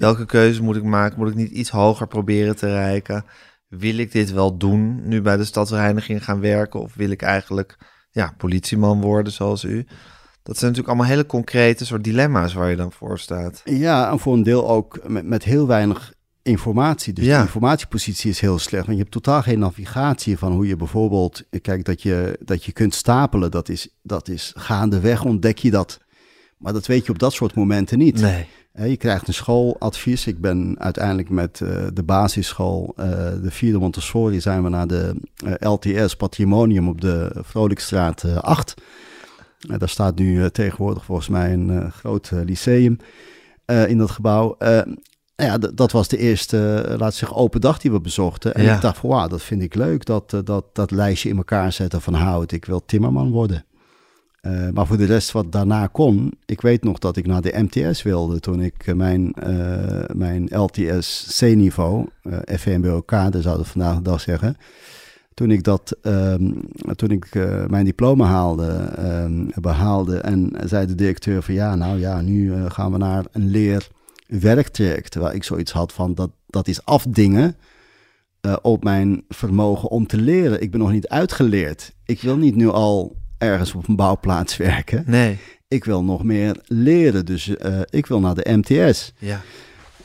[0.00, 1.18] Welke keuze moet ik maken?
[1.18, 3.24] Moet ik niet iets hoger proberen te reiken?
[3.68, 6.80] Wil ik dit wel doen, nu bij de stadsreiniging gaan werken?
[6.80, 7.78] Of wil ik eigenlijk
[8.10, 9.86] ja, politieman worden zoals u?
[10.42, 13.60] Dat zijn natuurlijk allemaal hele concrete soort dilemma's waar je dan voor staat.
[13.64, 17.12] Ja, en voor een deel ook met, met heel weinig informatie.
[17.12, 17.36] Dus Ja.
[17.36, 18.84] de informatiepositie is heel slecht.
[18.86, 21.42] Want je hebt totaal geen navigatie van hoe je bijvoorbeeld...
[21.62, 26.00] Kijk, dat je, dat je kunt stapelen, dat is, dat is gaandeweg ontdek je dat.
[26.58, 28.20] Maar dat weet je op dat soort momenten niet.
[28.20, 28.46] Nee.
[28.88, 30.26] Je krijgt een schooladvies.
[30.26, 33.08] Ik ben uiteindelijk met eh, de basisschool, eh,
[33.42, 35.14] de vierde Montessori, zijn we naar de
[35.44, 38.74] eh, LTS Patrimonium op de Vrolijkstraat eh 8.
[39.68, 42.96] Eh, daar staat nu tegenwoordig volgens mij een groot lyceum
[43.86, 44.56] in dat gebouw.
[44.58, 48.54] Nou ja, dat was de eerste, laat zeggen, open dag die we bezochten.
[48.54, 48.74] En Ja.
[48.74, 52.00] ik dacht van, wauw, dat vind ik leuk, dat, dat, dat lijstje in elkaar zetten
[52.00, 52.52] van hout.
[52.52, 53.64] Ik wil timmerman worden.
[54.40, 57.66] Eh, maar voor de rest wat daarna kon, ik weet nog dat ik naar de
[57.68, 63.96] MTS wilde toen ik eh, mijn, eh, mijn LTS C-niveau, eh FVMBOK, dat zouden vandaag
[63.96, 64.56] de dag zeggen.
[65.34, 66.52] Toen ik, dat, ehm,
[66.96, 67.34] toen ik
[67.68, 72.92] mijn diploma haalde, ehm, behaalde en zei de directeur van ja, nou ja, nu gaan
[72.92, 75.10] we naar een leerwerktraject.
[75.10, 77.56] Terwijl ik zoiets had van dat, dat is afdingen
[78.62, 80.62] op mijn vermogen om te leren.
[80.62, 81.94] Ik ben nog niet uitgeleerd.
[82.04, 85.04] Ik wil niet nu al ergens op een bouwplaats werken.
[85.06, 85.38] Nee.
[85.68, 89.12] Ik wil nog meer leren, dus eh, ik wil naar de MTS.
[89.18, 89.40] Ja.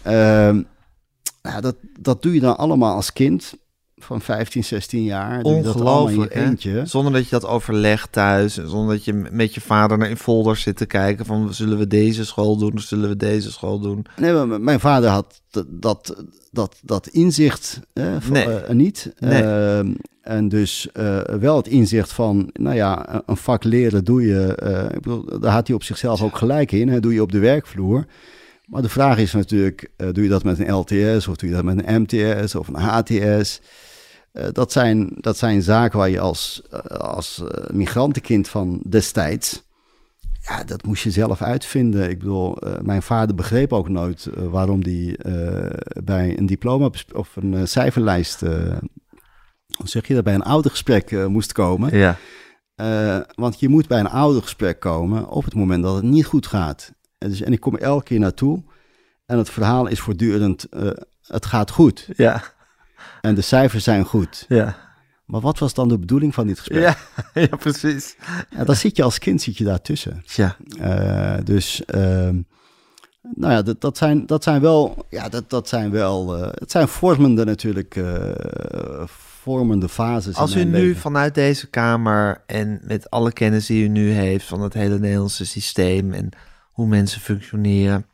[0.02, 0.62] Ehm,
[1.42, 3.54] nou, dat, dat doe je dan allemaal als kind
[4.06, 5.44] van 15, 16 jaar.
[5.44, 6.82] Dat Ongelooflijk, eentje.
[6.86, 8.54] Zonder dat je dat overlegt thuis.
[8.54, 11.54] Zonder dat je met je vader naar in folders zit te kijken van...
[11.54, 14.06] zullen we deze school doen of zullen we deze school doen?
[14.18, 16.16] Nee, mijn vader had dat,
[16.52, 18.48] dat, dat, inzicht eh, van, Nee.
[18.74, 19.14] niet.
[19.20, 19.44] Nee.
[19.44, 24.22] Ehm, en dus eh, wel het inzicht van, nou ja, een- een vak leren doe
[24.26, 27.22] je, eh, ik bedoel, daar had hij op zichzelf ook gelijk in, hè, doe je
[27.22, 28.06] op de werkvloer.
[28.66, 31.56] Maar de vraag is natuurlijk, eh, doe je dat met een LTS of doe je
[31.56, 33.62] dat met een MTS of een HTS?
[34.36, 39.64] Eh, dat, zijn, dat zijn zaken waar je als, eh, als eh, migrantenkind van destijds,
[40.42, 42.10] ja, dat moest je zelf uitvinden.
[42.10, 45.18] Ik bedoel, mijn vader begreep ook nooit waarom die
[46.04, 51.98] bij een diploma of een cijferlijst, hoe zeg je dat, bij een oudergesprek moest komen.
[51.98, 52.18] Ja.
[53.36, 56.92] Want je moet bij een oudergesprek komen op het moment dat het niet goed gaat.
[57.18, 58.64] En, dus, en ik kom elke keer naartoe
[59.26, 60.68] en het verhaal is voortdurend,
[61.22, 62.10] het gaat goed.
[62.16, 62.55] Ja.
[63.26, 64.46] En de cijfers zijn goed.
[64.48, 64.76] Ja.
[65.26, 66.82] Maar wat was dan de bedoeling van dit gesprek?
[66.82, 66.96] Ja.
[67.42, 68.16] ja, precies.
[68.50, 70.24] Ja, dan zit je als kind zit je daartussen.
[70.26, 70.58] Ja.
[70.80, 72.42] Eh, dus, ehm,
[73.22, 76.72] nou ja, dat, dat, zijn, dat zijn wel, ja, dat, dat zijn wel, eh, het
[76.72, 80.36] zijn vormende natuurlijk, eh, vormende fases.
[80.36, 81.02] Als u nu leven.
[81.02, 85.46] vanuit deze kamer en met alle kennis die u nu heeft van het hele Nederlandse
[85.46, 86.30] systeem en
[86.72, 88.06] hoe mensen functioneren,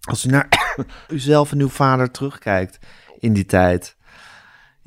[0.00, 0.76] als u naar
[1.08, 2.78] uzelf en uw vader terugkijkt
[3.18, 3.96] in die tijd,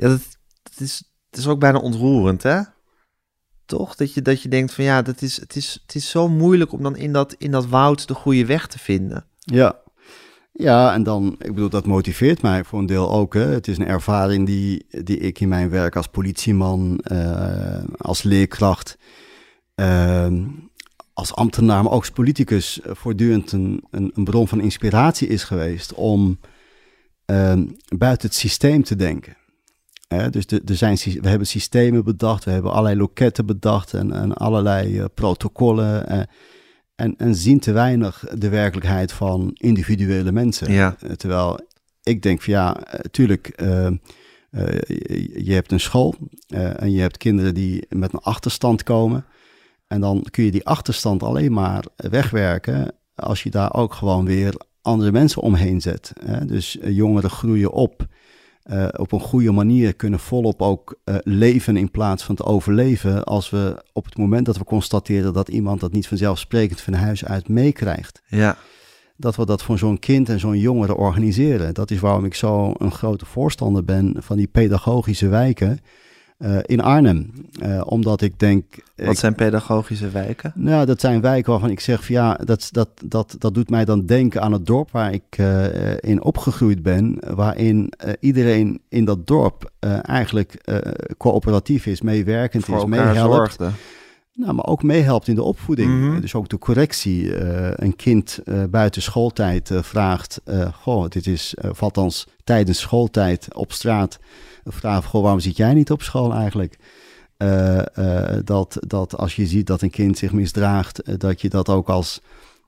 [0.01, 2.61] ja, dat, dat is, is ook bijna ontroerend, hè?
[3.65, 3.95] Toch?
[3.95, 6.71] Dat je, dat je denkt van ja, dat is, het, is, het is zo moeilijk
[6.71, 9.25] om dan in dat, in dat woud de goede weg te vinden.
[9.39, 9.79] Ja.
[10.51, 13.33] Ja, en dan, ik bedoel, dat motiveert mij voor een deel ook.
[13.33, 13.45] Hè.
[13.45, 18.97] Het is een ervaring die, die ik in mijn werk als politieman, eh, als leerkracht,
[19.75, 20.31] eh,
[21.13, 25.93] als ambtenaar, maar ook als politicus eh, voortdurend een, een, bron van inspiratie is geweest
[25.93, 26.39] om
[27.25, 27.61] eh,
[27.97, 29.35] buiten het systeem te denken.
[30.15, 34.11] Hè, dus de, er zijn, we hebben systemen bedacht, we hebben allerlei loketten bedacht en,
[34.11, 36.07] en allerlei eh, protocollen.
[36.07, 36.21] eh,
[37.01, 40.71] en, en zien te weinig de werkelijkheid van individuele mensen.
[40.71, 40.95] Ja.
[40.99, 41.59] Eh, terwijl
[42.03, 42.77] ik denk van ja,
[43.11, 43.93] tuurlijk, eh, eh,
[45.33, 46.15] je, hebt een school
[46.47, 49.25] en je hebt kinderen die met een achterstand komen.
[49.87, 54.53] En dan kun je die achterstand alleen maar wegwerken als je daar ook gewoon weer
[54.81, 56.13] andere mensen omheen zet.
[56.25, 56.45] Hè?
[56.45, 58.07] Dus jongeren groeien op
[58.63, 63.23] eh, op een goede manier, kunnen volop ook eh, leven in plaats van te overleven.
[63.23, 67.25] Als we op het moment dat we constateren dat iemand dat niet vanzelfsprekend van huis
[67.25, 68.57] uit meekrijgt Ja,
[69.17, 71.73] dat we dat voor zo'n kind en zo'n jongere organiseren.
[71.73, 75.79] Dat is waarom ik zo een grote voorstander ben van die pedagogische wijken
[76.41, 77.31] eh, in Arnhem.
[77.59, 78.63] Eh, omdat ik denk...
[78.95, 80.51] wat ik- zijn pedagogische wijken?
[80.55, 83.85] nou, dat zijn wijken waarvan ik zeg van ja, dat, dat, dat, dat doet mij
[83.85, 87.17] dan denken aan het dorp waar ik eh, in opgegroeid ben.
[87.35, 89.71] Waarin iedereen in dat dorp
[90.01, 90.71] eigenlijk
[91.17, 93.57] coöperatief is, meewerkend Voor is, meehelpt.
[94.33, 95.99] Nou, maar ook meehelpt in de opvoeding.
[95.99, 96.21] Mhm.
[96.21, 97.43] Dus ook de correctie.
[97.83, 98.39] Een kind
[98.69, 100.41] buiten schooltijd vraagt,
[100.73, 104.19] goh, dit is, althans tijdens schooltijd op straat,
[104.63, 106.77] uh, vraagt, goh, waarom zit jij niet op school eigenlijk?
[107.41, 111.49] Eh, eh, dat, dat als je ziet dat een kind zich misdraagt, eh, dat je
[111.49, 112.21] dat ook als,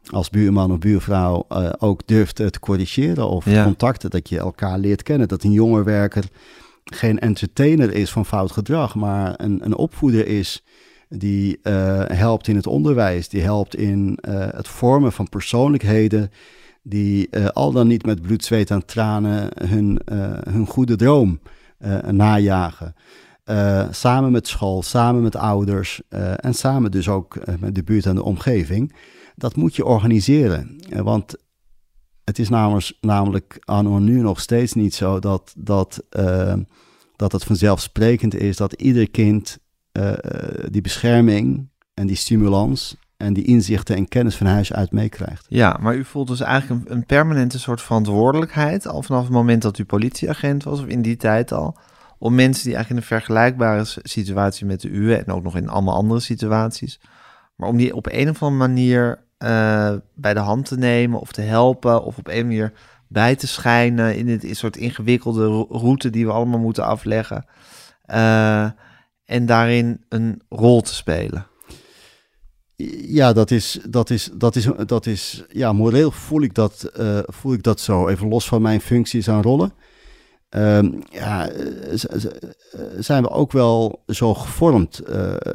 [0.09, 1.45] als buurman of buurvrouw
[1.77, 3.63] ook durft te corrigeren of Ja.
[3.63, 5.27] contacten, dat je elkaar leert kennen.
[5.27, 6.23] Dat een jonge werker
[6.83, 10.63] geen entertainer is van fout gedrag, maar een, een opvoeder is
[11.09, 11.59] die
[12.07, 16.31] helpt in het onderwijs, die helpt in het vormen van persoonlijkheden
[16.83, 19.99] die al dan niet met bloed, zweet en tranen hun,
[20.49, 21.39] hun goede droom
[22.09, 22.95] najagen.
[23.91, 26.01] samen met school, samen met ouders
[26.35, 28.95] en samen dus ook met de buurt en de omgeving.
[29.35, 30.79] Dat moet je organiseren.
[31.03, 31.35] want
[32.23, 36.03] het is namelijk, namelijk anno nu nog steeds niet zo dat, dat,
[37.15, 39.57] dat het vanzelfsprekend is dat ieder kind
[40.69, 45.45] die bescherming en die stimulans en die inzichten en kennis van huis uit meekrijgt.
[45.49, 49.77] Ja, maar u voelt dus eigenlijk een, permanente soort verantwoordelijkheid al vanaf het moment dat
[49.77, 51.77] u politieagent was of in die tijd al,
[52.17, 55.69] om mensen die eigenlijk in een vergelijkbare situatie met de uwe en ook nog in
[55.69, 56.99] allemaal andere situaties,
[57.55, 61.31] maar om die op een of andere manier uh, bij de hand te nemen of
[61.31, 62.73] te helpen of op een manier
[63.07, 67.45] bij te schijnen in dit soort ingewikkelde route die we allemaal moeten afleggen.
[68.07, 68.69] Uh,
[69.25, 71.47] en daarin een rol te spelen.
[73.13, 77.19] Ja, dat is, dat is, dat is, dat is, ja, moreel voel ik dat, uh,
[77.25, 78.07] voel ik dat zo.
[78.07, 79.73] Even los van mijn functies en rollen.
[80.49, 81.51] Um, ja,
[82.99, 85.01] zijn we ook wel zo gevormd.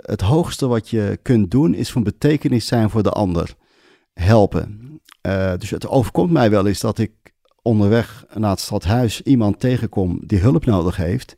[0.02, 3.54] Het hoogste wat je kunt doen is van betekenis zijn voor de ander
[4.12, 5.00] helpen.
[5.58, 7.12] Dus het overkomt mij wel eens dat ik
[7.62, 11.36] onderweg naar het stadhuis iemand tegenkom die hulp nodig heeft.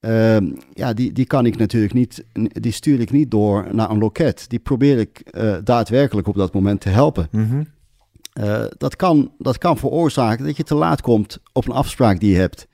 [0.00, 0.36] Uh,
[0.72, 4.44] ja, die, die kan ik natuurlijk niet, die stuur ik niet door naar een loket.
[4.48, 7.28] Die probeer ik uh, daadwerkelijk op dat moment te helpen.
[7.30, 7.66] Mm -hmm.
[8.78, 12.38] dat, kan, dat kan veroorzaken dat je te laat komt op een afspraak die je
[12.38, 12.66] hebt.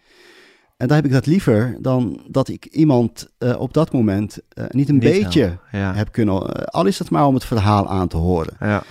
[0.77, 4.89] En dan heb ik dat liever dan dat ik iemand uh, op dat moment niet
[4.89, 5.95] een niet beetje ja.
[5.95, 6.67] heb kunnen.
[6.71, 8.57] Al is het maar om het verhaal aan te horen.
[8.61, 8.83] Ja.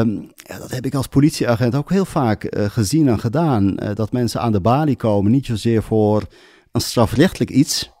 [0.00, 3.74] Um, ja, dat heb ik als politieagent ook heel vaak gezien en gedaan.
[3.94, 6.22] dat mensen aan de balie komen, niet zozeer voor
[6.74, 7.92] een strafrechtelijk iets.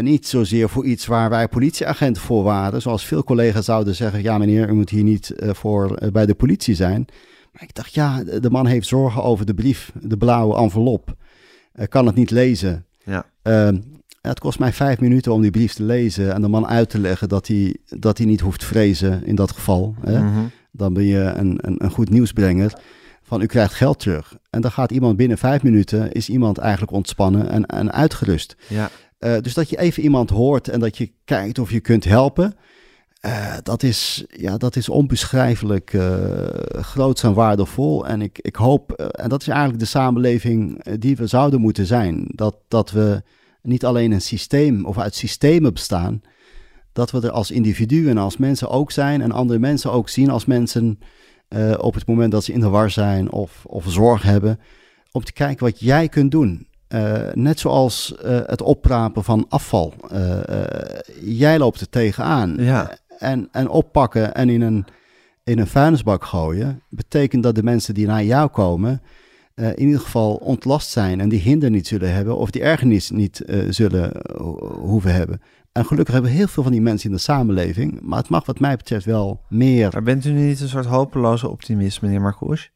[0.00, 2.82] niet zozeer voor iets waar wij politieagenten voor waren.
[2.82, 6.74] Zoals veel collega's zouden zeggen: ja, meneer, u moet hier niet voor bij de politie
[6.74, 7.04] zijn.
[7.52, 11.14] Maar ik dacht, ja, de man heeft zorgen over de brief, de blauwe envelop
[11.88, 12.86] kan het niet lezen.
[13.04, 13.26] Ja.
[13.42, 13.68] Uh,
[14.20, 16.98] het kost mij vijf minuten om die brief te lezen en de man uit te
[16.98, 19.94] leggen dat hij, dat hij niet hoeft vrezen in dat geval.
[20.00, 20.20] Hè?
[20.20, 20.50] Mm -hmm.
[20.70, 22.78] Dan ben je een, een, een, goed nieuwsbrenger
[23.34, 24.36] van u krijgt geld terug.
[24.50, 28.56] En dan gaat iemand binnen vijf minuten, is iemand eigenlijk ontspannen en, en uitgerust.
[28.68, 28.90] Ja.
[29.18, 32.56] Uh, dus dat je even iemand hoort en dat je kijkt of je kunt helpen.
[33.26, 36.12] Uh, dat, is, ja, dat is onbeschrijfelijk uh,
[36.70, 38.06] groot en waardevol.
[38.06, 41.86] En ik, ik hoop, uh, en dat is eigenlijk de samenleving die we zouden moeten
[41.86, 42.24] zijn.
[42.26, 43.22] Dat, dat we
[43.62, 46.22] niet alleen een systeem of uit systemen bestaan.
[46.92, 49.20] Dat we er als individuen en als mensen ook zijn.
[49.20, 50.98] En andere mensen ook zien als mensen
[51.78, 54.60] op het moment dat ze in de war zijn of, of zorg hebben.
[55.12, 56.66] Om te kijken wat jij kunt doen.
[57.32, 59.94] net zoals het oprapen van afval.
[61.20, 62.56] jij loopt er tegenaan.
[62.58, 64.84] Ja en, en oppakken en in een,
[65.44, 69.02] in een vuilnisbak gooien, betekent dat de mensen die naar jou komen,
[69.54, 73.10] uh, in ieder geval ontlast zijn en die hinder niet zullen hebben of die ergernis
[73.10, 74.12] niet uh, zullen
[74.80, 75.40] hoeven hebben.
[75.74, 78.46] En gelukkig hebben we heel veel van die mensen in de samenleving, maar het mag
[78.46, 79.88] wat mij betreft wel meer.
[79.92, 82.68] Maar bent u niet een soort hopeloze optimist, meneer Marcouch?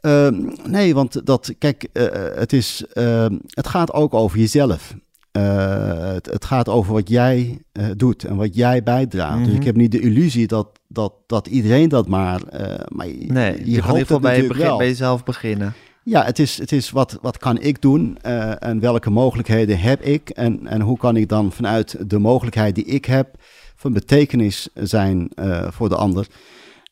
[0.00, 0.34] Ehm,
[0.66, 1.88] nee, want dat, kijk,
[2.34, 4.94] het, is, ehm, het gaat ook over jezelf.
[5.32, 7.62] Uh, het, het, gaat over wat jij
[7.96, 9.30] doet en wat jij bijdraagt.
[9.30, 9.44] Mm -hmm.
[9.44, 9.68] Dus ik mhm.
[9.68, 12.40] heb niet de illusie dat, dat, dat iedereen dat maar.
[12.88, 15.74] Maar nee, je, je hoopt het bij, begin, bij jezelf beginnen.
[16.04, 18.18] Ja, het is, het is wat, wat kan ik doen
[18.58, 22.84] en welke mogelijkheden heb ik en, en hoe kan ik dan vanuit de mogelijkheid die
[22.84, 23.34] ik heb
[23.76, 25.30] van betekenis zijn
[25.70, 26.26] voor de ander.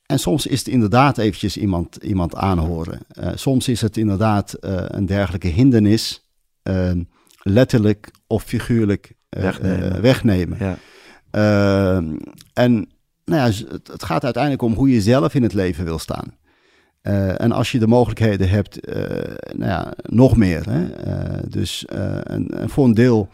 [0.06, 3.00] En soms is het inderdaad eventjes iemand, iemand aanhoren.
[3.34, 6.28] soms is het inderdaad een dergelijke hindernis.
[6.62, 7.02] Ehm,
[7.42, 10.00] letterlijk of figuurlijk wegnemen.
[10.00, 10.58] Wegnemen.
[10.60, 10.76] Ja.
[11.32, 11.96] Uh,
[12.52, 12.88] en
[13.24, 16.36] nou ja, het, het, gaat uiteindelijk om hoe je zelf in het leven wil staan.
[17.02, 18.86] En als je de mogelijkheden hebt,
[19.56, 20.70] nou ja, nog meer.
[20.70, 20.88] Hè?
[21.48, 23.28] dus en, en, voor een deel,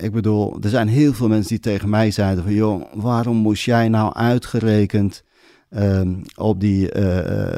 [0.00, 2.52] ik bedoel, er zijn heel veel mensen die tegen mij zeiden van...
[2.52, 5.22] joh, waarom moest jij nou uitgerekend
[5.70, 6.88] um, op, die,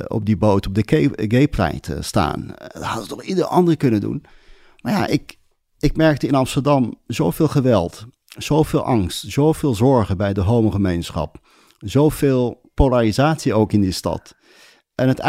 [0.08, 2.54] op die boot op de Gay, gay Pride staan?
[2.56, 4.24] Dat hadden toch ieder ander kunnen doen?
[4.80, 5.38] Maar ja, ik,
[5.78, 11.38] ik merkte in Amsterdam zoveel geweld, zoveel angst, zoveel zorgen bij de homogemeenschap,
[11.78, 14.34] zoveel polarisatie ook in die stad.
[14.98, 15.22] En het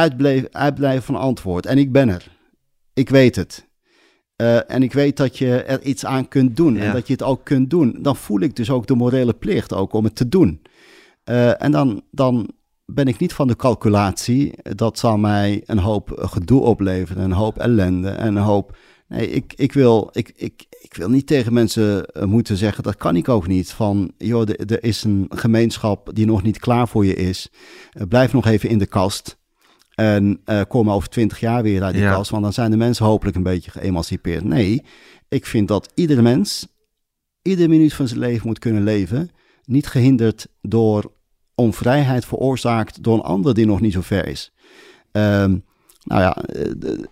[0.51, 1.65] uitblijven van antwoord.
[1.65, 2.31] En ik ben er.
[2.93, 3.67] Ik weet het.
[4.41, 6.81] Uh, en ik weet dat je er iets aan kunt doen ja.
[6.81, 7.97] en dat je het ook kunt doen.
[8.01, 10.61] Dan voel ik dus ook de morele plicht ook om het te doen.
[11.29, 12.49] Uh, en dan, dan
[12.85, 14.53] ben ik niet van de calculatie.
[14.75, 18.77] Dat zal mij een hoop gedoe opleveren, een hoop ellende en een hoop
[19.09, 22.95] Nee, ik, ik, wil, ik, ik, ik wil niet tegen mensen eh, moeten zeggen, dat
[22.95, 23.71] kan ik ook niet.
[23.71, 27.49] Van, joh, er- is een gemeenschap die nog niet klaar voor je is.
[27.91, 29.38] Eh, blijf nog even in de kast.
[29.99, 32.13] En eh, kom over twintig jaar weer uit die Ja.
[32.13, 34.43] kast, want dan zijn de mensen hopelijk een beetje geëmancipeerd.
[34.43, 34.83] Nee,
[35.29, 36.67] ik vind dat iedere mens
[37.41, 39.29] iedere minuut van zijn leven moet kunnen leven.
[39.63, 41.11] Niet gehinderd door
[41.55, 44.51] onvrijheid veroorzaakt door een ander die nog niet zo ver is.
[45.11, 45.57] Ehm,
[46.03, 47.09] nou ja, eh, de-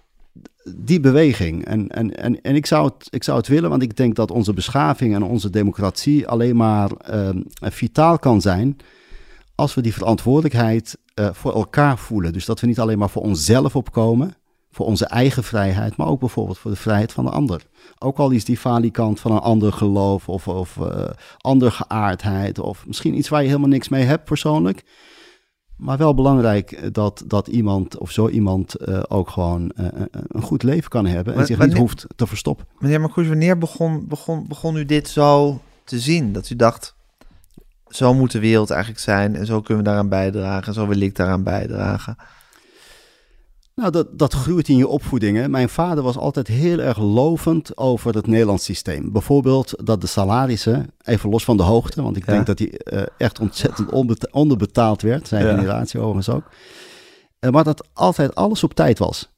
[0.77, 1.65] die beweging.
[1.65, 4.31] En, en, en, en ik, zou het, ik zou het willen, want ik denk dat
[4.31, 8.77] onze beschaving en onze democratie alleen maar ehm, vitaal kan zijn
[9.57, 12.33] als we die verantwoordelijkheid eh, voor elkaar voelen.
[12.33, 14.35] Dus dat we niet alleen maar voor onszelf opkomen,
[14.71, 17.61] voor onze eigen vrijheid, maar ook bijvoorbeeld voor de vrijheid van de ander.
[17.99, 22.87] Ook al is die falikant van een ander geloof of, of eh, andere geaardheid, of
[22.87, 24.83] misschien iets waar je helemaal niks mee hebt persoonlijk.
[25.77, 30.63] Maar wel belangrijk dat, dat iemand of zo iemand eh, ook gewoon een- een goed
[30.63, 32.65] leven kan hebben en Maar zich niet wanneer- hoeft te verstoppen.
[32.79, 36.33] Meneer Marcouch, wanneer begon, begon, begon u dit zo te zien?
[36.33, 36.95] Dat u dacht,
[37.89, 40.99] zo moet de wereld eigenlijk zijn en zo kunnen we daaraan bijdragen en zo wil
[40.99, 42.15] ik daaraan bijdragen.
[43.75, 45.37] Nou, dat, dat groeit in je opvoeding.
[45.37, 45.49] Hè.
[45.49, 49.11] Mijn vader was altijd heel erg lovend over het Nederlands systeem.
[49.11, 52.33] Bijvoorbeeld dat de salarissen, even los van de hoogte, want ik Ja.
[52.33, 53.91] denk dat hij eh, echt ontzettend
[54.31, 55.55] onderbetaald werd, zijn Ja.
[55.55, 56.43] generatie overigens ook.
[57.39, 59.35] Eh, maar dat altijd alles op tijd was.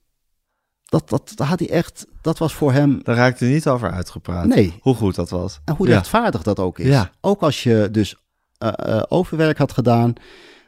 [0.86, 3.91] Dat, dat, dat had hij echt, dat was voor hem, Daar raakte u niet over
[3.91, 4.45] uitgepraat.
[4.45, 4.74] nee.
[4.82, 5.60] Hoe goed dat was.
[5.66, 5.93] En hoe Ja.
[5.93, 6.88] rechtvaardig dat ook is.
[6.88, 7.12] Ja.
[7.22, 8.16] Ook als je dus
[8.60, 10.14] eh, eh, overwerk had gedaan,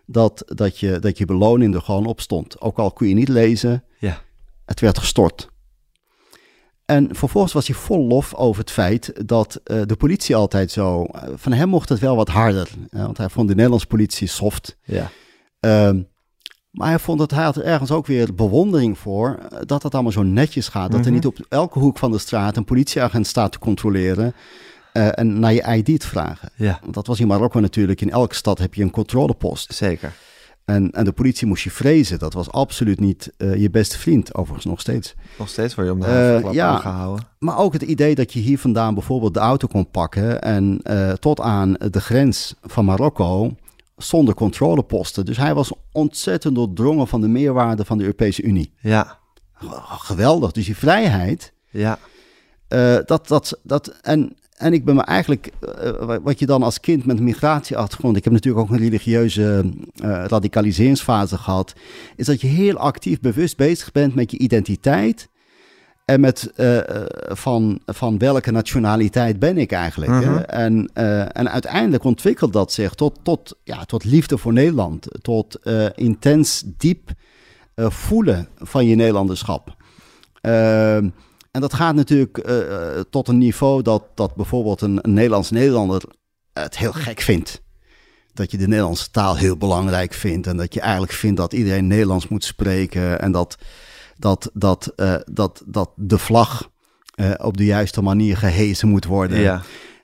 [0.06, 2.62] dat, dat, je, dat je beloning er gewoon op stond.
[2.62, 4.22] Ook al kon je niet lezen, Ja.
[4.66, 5.50] het werd gestort.
[6.86, 11.06] En vervolgens was hij vol lof over het feit dat eh, de politie altijd zo...
[11.36, 12.70] van hem mocht het wel wat harder.
[12.90, 14.78] want hij vond de Nederlandse politie soft.
[14.84, 15.10] Ja.
[15.60, 16.02] Ehm,
[16.72, 19.38] maar hij vond dat hij had er ergens ook weer bewondering voor...
[19.66, 20.92] dat het allemaal zo netjes gaat.
[20.92, 21.14] Dat er Mhm.
[21.14, 24.34] niet op elke hoek van de straat een politieagent staat te controleren...
[24.94, 26.50] eh, en naar je ID te vragen.
[26.56, 28.02] ja, Want dat was in Marokko natuurlijk.
[28.02, 29.74] In elke stad heb je een controlepost.
[29.74, 30.14] zeker.
[30.66, 32.20] En, en de politie moest je vrezen.
[32.20, 35.14] Dat was absoluut niet eh, je beste vriend, overigens nog steeds.
[35.38, 36.68] Nog steeds word je om de Eh, havenklap ja.
[36.68, 37.28] aangehouden.
[37.40, 40.82] Maar ook het idee dat je hier vandaan bijvoorbeeld de auto kon pakken en
[41.20, 43.56] tot aan de grens van Marokko
[43.98, 45.26] zonder controleposten.
[45.26, 48.74] Dus hij was ontzettend doordrongen van de meerwaarde van de Europese Unie.
[48.80, 49.20] Ja,
[49.88, 50.52] Geweldig.
[50.52, 51.98] Dus die vrijheid, ja,
[53.06, 57.06] dat, dat, dat, en, en ik ben me eigenlijk, eh, wat je dan als kind
[57.06, 61.74] met een migratieachtergrond, ik heb natuurlijk ook een religieuze eh, radicaliseringsfase gehad,
[62.16, 65.30] is dat je heel actief bewust bezig bent met je identiteit.
[66.06, 66.78] En met eh,
[67.28, 70.12] van, van welke nationaliteit ben ik eigenlijk.
[70.12, 70.32] hè?
[70.32, 70.38] Mhm.
[70.38, 70.92] En,
[71.34, 75.08] en uiteindelijk ontwikkelt dat zich tot, tot, ja, tot liefde voor Nederland.
[75.22, 75.60] Tot
[75.96, 77.10] intens diep
[77.76, 79.76] voelen van je Nederlanderschap.
[81.52, 85.52] En dat gaat natuurlijk eh, eh, tot een niveau dat, dat bijvoorbeeld een, een Nederlands
[85.52, 86.04] Nederlander
[86.54, 87.62] het heel gek vindt.
[88.34, 90.48] Dat je de Nederlandse taal heel belangrijk vindt.
[90.48, 93.22] En dat je eigenlijk vindt dat iedereen Nederlands moet spreken.
[93.22, 93.58] En dat,
[94.18, 96.70] dat, dat, eh, dat, dat de vlag
[97.38, 99.40] op de juiste manier gehezen moet worden.
[99.40, 99.62] ja.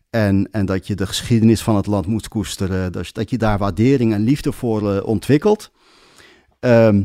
[0.09, 2.91] En, en dat je de geschiedenis van het land moet koesteren.
[2.91, 5.71] Dus dat je daar waardering en liefde voor ontwikkelt.
[6.59, 7.03] Ehm,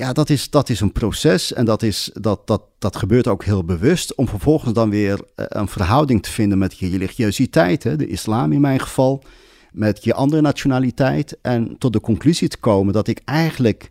[0.00, 3.44] ja, dat is, dat is een proces en dat, is, dat, dat, dat gebeurt ook
[3.44, 4.14] heel bewust.
[4.14, 8.52] Om vervolgens dan weer eh, een verhouding te vinden met je religiositeit, hè, de islam
[8.52, 9.22] in mijn geval,
[9.72, 11.38] met je andere nationaliteit.
[11.42, 13.90] En tot de conclusie te komen dat ik eigenlijk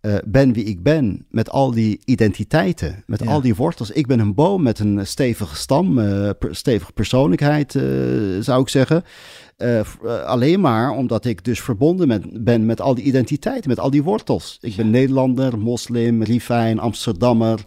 [0.00, 3.30] eh, ben wie ik ben, met al die identiteiten, met Ja.
[3.30, 3.90] al die wortels.
[3.90, 7.72] Ik ben een boom met een stevige stam, eh, per- stevige persoonlijkheid,
[8.40, 9.04] zou ik zeggen.
[9.62, 13.78] Eh, eh, alleen maar omdat ik dus verbonden met, ben met al die identiteiten, met
[13.80, 14.58] al die wortels.
[14.60, 17.64] Ik ben Nederlander, moslim, Rifijn, Amsterdammer,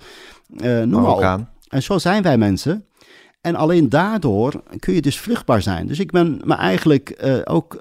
[0.57, 1.19] eh noem maar op.
[1.67, 2.85] En zo zijn wij mensen.
[3.41, 5.87] En alleen daardoor kun je dus vruchtbaar zijn.
[5.87, 7.79] Dus ik ben me eigenlijk ook,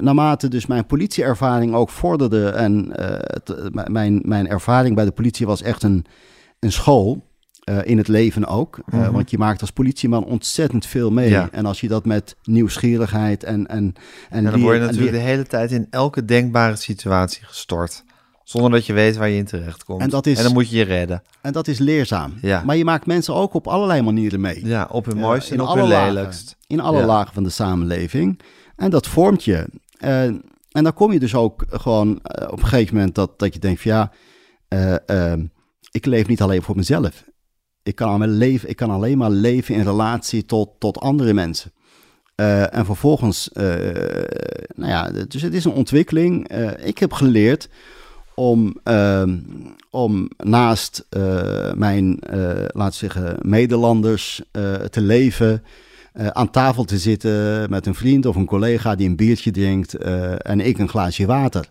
[0.00, 2.48] naarmate dus mijn politieervaring ook vorderde...
[2.48, 6.04] en het- mijn, mijn ervaring bij de politie was echt een,
[6.58, 7.26] een school...
[7.68, 8.78] eh, in het leven ook.
[8.86, 9.12] Eh, Mhm.
[9.12, 11.28] want je maakt als politieman ontzettend veel mee.
[11.30, 11.48] Ja.
[11.52, 13.66] En als je dat met nieuwsgierigheid en...
[13.66, 13.76] En,
[14.30, 18.04] en, En dan word je natuurlijk de hele tijd in elke denkbare situatie gestort.
[18.44, 20.00] Zonder dat je weet waar je in terecht komt.
[20.02, 21.22] En dat is- en dan moet je je redden.
[21.42, 22.32] en dat is leerzaam.
[22.40, 22.62] Ja.
[22.64, 24.66] Maar je maakt mensen ook op allerlei manieren mee.
[24.66, 26.12] Ja, op hun Ja, mooist en op hun lagen.
[26.12, 26.56] lelijkst.
[26.66, 27.06] In alle Ja.
[27.06, 28.40] lagen van de samenleving.
[28.76, 29.66] En dat vormt je.
[29.98, 33.54] Eh, en dan kom je dus ook gewoon eh, op een gegeven moment dat, dat
[33.54, 34.12] je denkt van ja,
[34.68, 35.40] eh, eh,
[35.90, 37.24] ik leef niet alleen voor mezelf.
[37.88, 41.72] Ik kan, leven, ik kan alleen maar leven in relatie tot, tot andere mensen.
[42.34, 43.64] Eh, en vervolgens, eh,
[44.74, 46.48] nou ja, dus het is een ontwikkeling.
[46.48, 47.68] Eh, ik heb geleerd
[48.34, 49.38] om, ehm,
[49.90, 51.06] om naast
[51.74, 52.18] mijn,
[52.72, 54.42] laten zeggen, Nederlanders
[54.90, 55.62] te leven,
[56.12, 59.94] aan tafel te zitten met een vriend of een collega die een biertje drinkt
[60.38, 61.68] en ik een glaasje water.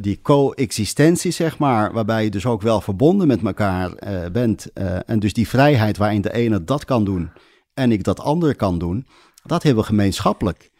[0.00, 3.90] Die coexistentie, zeg maar, waarbij je dus ook wel verbonden met elkaar
[4.32, 4.72] bent.
[5.06, 7.30] en dus die vrijheid waarin de ene dat kan doen
[7.74, 9.06] en ik dat andere kan doen,
[9.44, 10.70] dat hebben we gemeenschappelijk.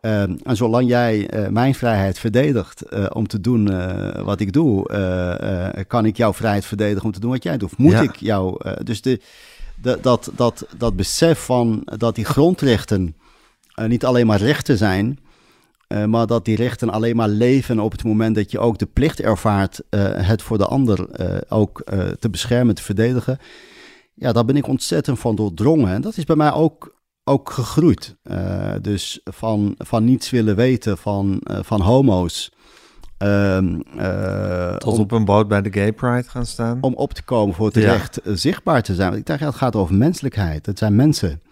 [0.00, 3.64] En zolang jij mijn vrijheid verdedigt om te doen
[4.24, 4.86] wat ik doe,
[5.86, 7.72] kan ik jouw vrijheid verdedigen om te doen wat jij doet.
[7.72, 8.00] Of moet ja.
[8.00, 8.60] ik jou.
[8.82, 9.20] dus de,
[9.82, 13.16] de, dat, dat, dat besef van dat die grondrechten
[13.86, 15.18] niet alleen maar rechten zijn,
[16.06, 19.20] maar dat die rechten alleen maar leven op het moment dat je ook de plicht
[19.20, 19.80] ervaart
[20.16, 21.08] het voor de ander
[21.48, 21.82] ook
[22.18, 23.38] te beschermen, te verdedigen.
[24.14, 25.92] Ja, daar ben ik ontzettend van doordrongen.
[25.92, 28.16] En dat is bij mij ook ook gegroeid.
[28.80, 32.52] Dus van, van niets willen weten van, van homo's.
[33.18, 33.82] Um,
[34.78, 36.78] Tot om, op een boot bij de Gay Pride gaan staan.
[36.80, 37.92] Om op te komen voor het ja.
[37.92, 39.08] recht zichtbaar te zijn.
[39.08, 40.66] Want ik dacht, ja, het gaat over menselijkheid.
[40.66, 41.42] Het zijn mensen.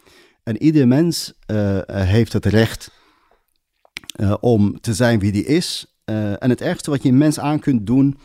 [0.43, 1.33] En ieder mens
[1.87, 2.91] heeft het recht
[4.41, 5.97] om te zijn wie die is.
[6.05, 8.19] en het ergste wat je een mens aan kunt doen,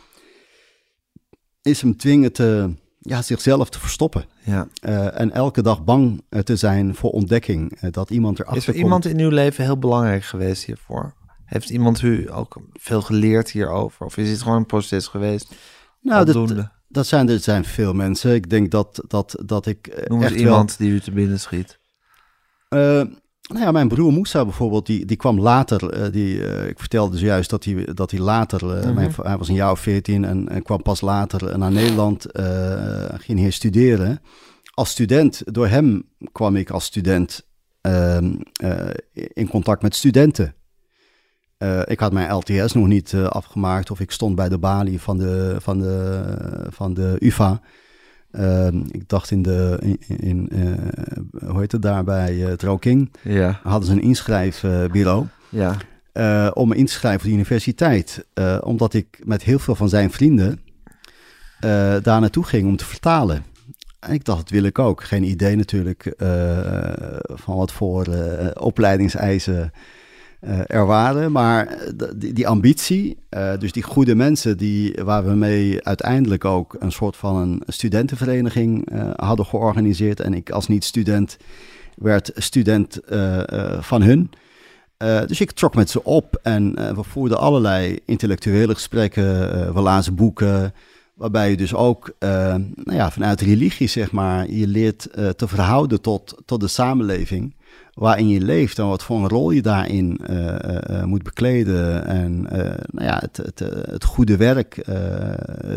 [1.61, 2.73] is hem dwingen te
[3.07, 4.25] ja, zichzelf te verstoppen.
[4.43, 4.67] Ja.
[4.81, 7.79] Uh, en elke dag bang eh, te zijn voor ontdekking.
[7.91, 11.13] Dat iemand erachter Is er iemand in uw leven heel belangrijk geweest hiervoor?
[11.45, 14.05] Heeft iemand u ook veel geleerd hierover?
[14.05, 15.55] Of is het gewoon een proces geweest?
[16.01, 18.33] Nou, dat, dat, zijn, er zijn veel mensen.
[18.33, 20.07] Ik denk dat, dat, dat ik.
[20.07, 21.79] Noem eens iemand die u te binnen schiet.
[23.47, 25.97] Nou ja, mijn broer Moussa bijvoorbeeld, die, die kwam later.
[25.97, 28.93] Uh, die, uh, ik vertelde dus juist dat hij, dat hij later, uh, mm-hmm.
[28.93, 32.25] mijn, hij was een jaar of veertien en, en kwam pas later naar Nederland,
[33.17, 34.21] ging hier studeren.
[34.73, 37.47] Als student, door hem kwam ik als student
[37.81, 38.35] ehm,
[39.33, 40.55] in contact met studenten.
[41.85, 45.55] ik had mijn LTS nog niet afgemaakt of ik stond bij de balie van de,
[45.59, 46.21] van de,
[46.69, 47.61] van de UvA.
[48.31, 53.11] Ehm, ik dacht in de, in, in uh, hoe heet het daar, bij uh, Troking,
[53.21, 53.59] ja.
[53.63, 55.25] hadden ze een inschrijfbureau.
[55.49, 55.75] ja.
[56.13, 58.25] Uh, om me in te schrijven voor de universiteit.
[58.63, 60.59] omdat ik met heel veel van zijn vrienden
[62.01, 63.43] daar naartoe ging om te vertalen.
[63.99, 65.03] En ik dacht, dat wil ik ook.
[65.03, 66.13] Geen idee natuurlijk
[67.25, 68.05] van wat voor
[68.53, 69.71] opleidingseisen
[70.47, 71.31] uh, er waren.
[71.31, 76.45] Maar eh, die, die ambitie, uh, dus die goede mensen die, waar we mee uiteindelijk
[76.45, 80.19] ook een soort van een studentenvereniging hadden georganiseerd.
[80.19, 81.37] En ik als niet-student
[81.95, 82.99] werd student
[83.79, 84.29] van hun.
[85.27, 89.23] dus ik trok met ze op en we voerden allerlei intellectuele gesprekken,
[89.73, 90.73] we lazen boeken.
[91.13, 96.41] Waarbij je dus ook nou ja, vanuit religie, zeg maar, je leert te verhouden tot,
[96.45, 97.55] tot de samenleving
[97.93, 100.55] waarin je leeft en wat voor een rol je daarin uh,
[100.89, 102.05] uh, moet bekleden.
[102.05, 102.41] En
[102.91, 103.59] nou ja, het, het,
[103.89, 104.75] het goede werk,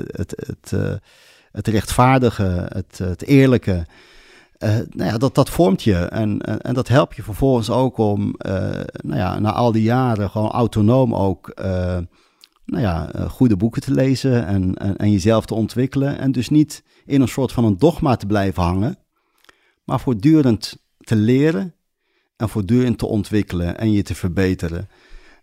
[0.07, 0.73] het, het,
[1.53, 3.87] het rechtvaardige, het, het eerlijke.
[4.59, 8.35] nou ja, dat, dat vormt je en, en, en dat helpt je vervolgens ook om
[9.03, 11.55] nou ja, na al die jaren gewoon autonoom ook
[12.65, 16.19] nou ja, goede boeken te lezen en, en, en jezelf te ontwikkelen.
[16.19, 18.99] En dus niet in een soort van een dogma te blijven hangen,
[19.85, 21.75] maar voortdurend te leren
[22.41, 24.89] en voortdurend te ontwikkelen en je te verbeteren.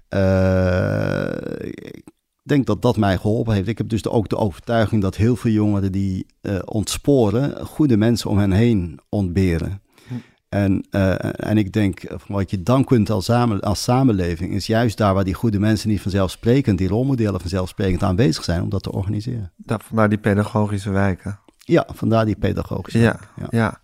[0.09, 1.31] Uh,
[1.69, 2.03] ik
[2.43, 3.67] denk dat dat mij geholpen heeft.
[3.67, 8.29] Ik heb dus ook de overtuiging dat heel veel jongeren die uh, ontsporen, goede mensen
[8.29, 9.81] om hen heen ontberen.
[10.07, 10.13] Hm.
[10.49, 14.97] En, uh, en ik denk, wat je dan kunt als, samen, als samenleving, is juist
[14.97, 18.91] daar waar die goede mensen niet vanzelfsprekend, die rolmodellen vanzelfsprekend aanwezig zijn, om dat te
[18.91, 19.53] organiseren.
[19.65, 21.39] Vandaar die pedagogische wijken.
[21.57, 23.27] Ja, vandaar die pedagogische ja, wijken.
[23.35, 23.47] Ja.
[23.51, 23.81] ja.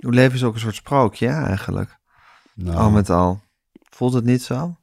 [0.00, 2.00] Uw leven is ook een soort sprookje, eigenlijk.
[2.54, 2.76] Nou.
[2.76, 3.40] Al met al.
[3.90, 4.76] Voelt het niet zo?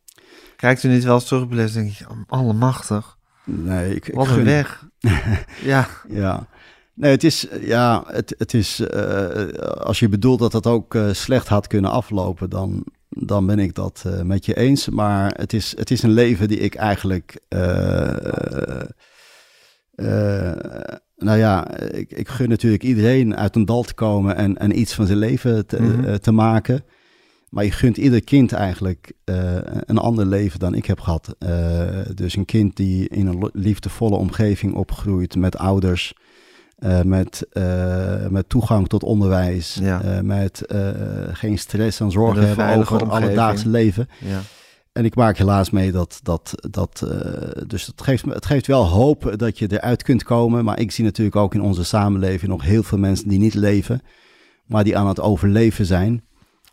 [0.55, 3.17] Kijkt u niet wel eens terug op denk je, allemachtig.
[3.43, 4.87] Nee, ik, Wat een weg.
[5.63, 5.87] ja.
[6.07, 6.47] Ja.
[6.93, 9.47] Nee, het is, ja, het, het is, uh,
[9.79, 13.75] als je bedoelt dat het ook uh, slecht had kunnen aflopen, dan, dan ben ik
[13.75, 14.89] dat uh, met je eens.
[14.89, 17.39] Maar het is, het is een leven die ik eigenlijk,
[21.15, 24.93] nou ja, ik, ik gun natuurlijk iedereen uit een dal te komen en, en iets
[24.93, 26.19] van zijn leven te, mm -hmm.
[26.19, 26.83] te maken.
[27.49, 31.35] Maar je gunt ieder kind eigenlijk uh, een ander leven dan ik heb gehad.
[31.39, 36.13] Uh, dus een kind die in een liefdevolle omgeving opgroeit met ouders.
[36.79, 37.47] Uh, met,
[38.29, 39.77] met toegang tot onderwijs.
[39.81, 40.21] Ja.
[40.23, 40.63] met
[41.31, 44.09] geen stress en zorgen hebben over het alledaagse leven.
[44.19, 44.41] Ja.
[44.91, 46.53] En ik maak helaas mee dat dat.
[46.69, 47.07] dat
[47.67, 50.63] dus het geeft, het geeft wel hoop dat je eruit kunt komen.
[50.63, 54.01] Maar ik zie natuurlijk ook in onze samenleving nog heel veel mensen die niet leven.
[54.65, 56.23] Maar die aan het overleven zijn.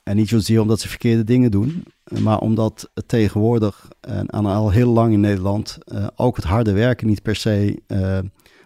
[0.07, 1.84] En niet zozeer omdat ze verkeerde dingen doen,
[2.20, 7.07] maar omdat het tegenwoordig en al heel lang in Nederland uh, ook het harde werken
[7.07, 8.18] niet per se uh,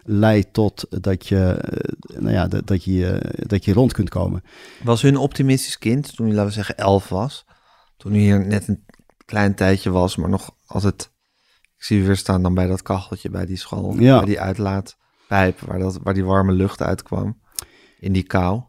[0.03, 4.43] leidt tot dat je, uh, nou ja, dat, dat, je, dat je rond kunt komen.
[4.83, 7.45] Was u een optimistisch kind toen u, laten we zeggen, elf was?
[7.97, 8.85] Toen u hier net een
[9.25, 11.11] klein tijdje was, maar nog altijd...
[11.77, 14.17] Ik zie u weer staan dan bij dat kacheltje bij die school, ja.
[14.17, 17.41] bij die uitlaatpijp, waar, dat, waar die warme lucht uitkwam.
[17.99, 18.61] In die kou.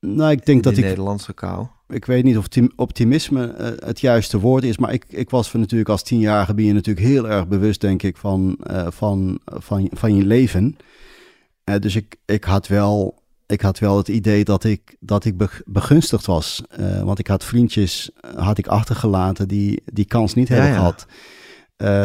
[0.00, 0.88] Nou, ik denk in dat die ik...
[0.88, 5.30] Nederlandse kou ik weet niet of optimisme uh, het juiste woord is, maar ik, ik
[5.30, 8.86] was van natuurlijk als tienjarige ben je natuurlijk heel erg bewust, denk ik, van, uh,
[8.90, 10.76] van, van, van je leven.
[11.64, 15.62] Uh, dus ik, ik, had wel, ik had wel het idee dat ik, dat ik
[15.64, 16.62] begunstigd was.
[17.04, 20.74] want ik had vriendjes had ik achtergelaten die die kans niet hebben ja.
[20.74, 21.06] gehad.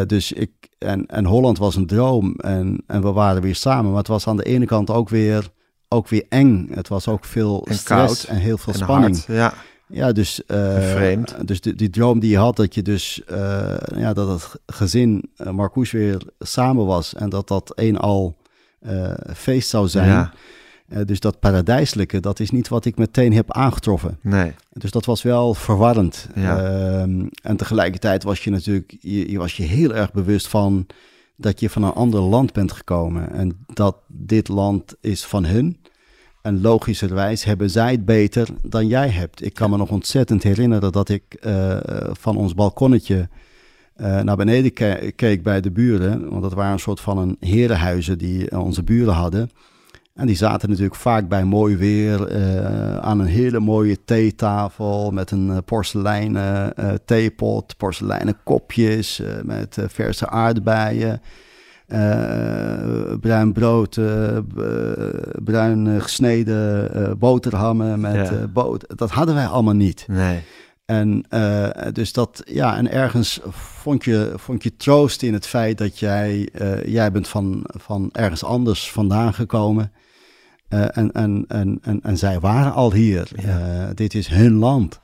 [0.07, 3.89] dus ik, en, en Holland was een droom en, en we waren weer samen.
[3.89, 5.49] Maar het was aan de ene kant ook weer,
[5.87, 6.67] ook weer eng.
[6.71, 9.25] Het was ook veel en stress koud, en heel veel en spanning.
[9.25, 9.53] Hard, ja.
[9.87, 11.47] Ja, dus, uh, Vreemd.
[11.47, 15.29] dus die, die, droom die je had, dat je dus, uh, ja, dat het gezin
[15.37, 18.37] uh, Marcouch weer samen was en dat dat een al
[19.35, 20.09] feest zou zijn.
[20.87, 21.03] Ja.
[21.03, 24.17] dus dat paradijselijke, dat is niet wat ik meteen heb aangetroffen.
[24.21, 24.51] Nee.
[24.73, 26.27] Dus dat was wel verwarrend.
[26.35, 26.63] Ja.
[26.63, 30.85] Ehm, en tegelijkertijd was je natuurlijk, je, je was je heel erg bewust van
[31.35, 35.77] dat je van een ander land bent gekomen en dat dit land is van hun.
[36.45, 39.45] En logischerwijs hebben zij het beter dan jij hebt.
[39.45, 41.77] Ik kan me nog ontzettend herinneren dat ik uh,
[42.11, 43.29] van ons balkonnetje
[43.97, 46.29] uh, naar beneden ke keek bij de buren.
[46.29, 49.49] Want dat waren een soort van een herenhuizen die onze buren hadden.
[50.13, 52.19] En die zaten natuurlijk vaak bij mooi weer
[53.01, 56.73] aan een hele mooie theetafel met een porseleinen
[57.05, 61.21] theepot, porseleinen kopjes met verse aardbeien.
[61.87, 64.37] Uh, bruin brood, uh,
[65.43, 68.47] bruin gesneden boterhammen met Ja.
[68.47, 68.95] boter.
[68.95, 70.05] Dat hadden wij allemaal niet.
[70.07, 70.41] Nee.
[70.85, 71.25] En
[71.93, 76.49] dus dat, ja, en ergens vond je, vond je troost in het feit dat jij,
[76.85, 79.91] jij bent van, van ergens anders vandaan gekomen.
[80.67, 83.27] en, en, en, en, en zij waren al hier.
[83.35, 83.91] Ja.
[83.93, 84.99] dit is hun land.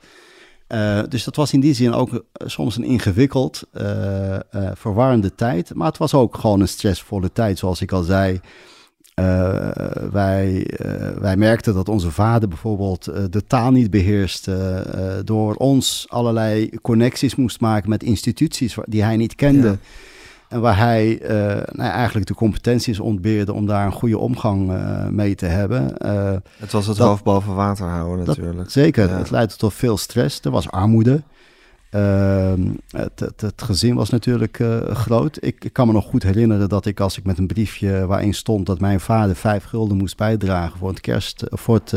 [0.72, 4.36] Uh, dus dat was in die zin ook uh, soms een ingewikkeld, uh,
[4.74, 5.74] verwarrende tijd.
[5.74, 8.40] Maar het was ook gewoon een stressvolle tijd, zoals ik al zei.
[10.12, 10.66] wij,
[11.20, 15.22] wij merkten dat onze vader bijvoorbeeld de taal niet beheerste.
[15.24, 19.78] door ons allerlei connecties moest maken met instituties die hij niet kende.
[20.52, 21.28] En waar hij uh,
[21.72, 25.94] nou, eigenlijk de competenties ontbeerde om daar een goede omgang uh, mee te hebben.
[26.04, 28.56] Uh, het was het dat, hoofd boven water houden natuurlijk.
[28.56, 29.18] Dat, zeker, ja.
[29.18, 30.40] het leidde tot veel stress.
[30.40, 31.22] Er was armoede.
[31.90, 35.36] Ehm, Het, het, het, gezin was natuurlijk groot.
[35.40, 38.34] Ik, ik, kan me nog goed herinneren dat ik als ik met een briefje waarin
[38.34, 41.90] stond dat mijn vader vijf gulden moest bijdragen voor het kerst, voor het,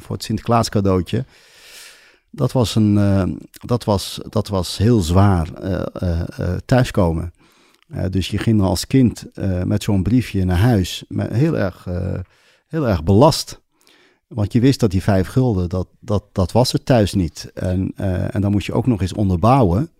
[0.00, 1.24] voor het Sinterklaas cadeautje.
[2.30, 5.48] Dat was, een, dat was, dat was heel zwaar
[6.64, 7.32] thuiskomen.
[7.88, 11.86] Uh, dus je ging als kind uh, met zo'n briefje naar huis, met heel, erg,
[11.88, 12.18] uh,
[12.66, 13.60] heel erg belast.
[14.26, 17.50] Want je wist dat die vijf gulden, dat, dat, dat was er thuis niet.
[17.54, 17.92] En,
[18.30, 19.90] en dan moet je ook nog eens onderbouwen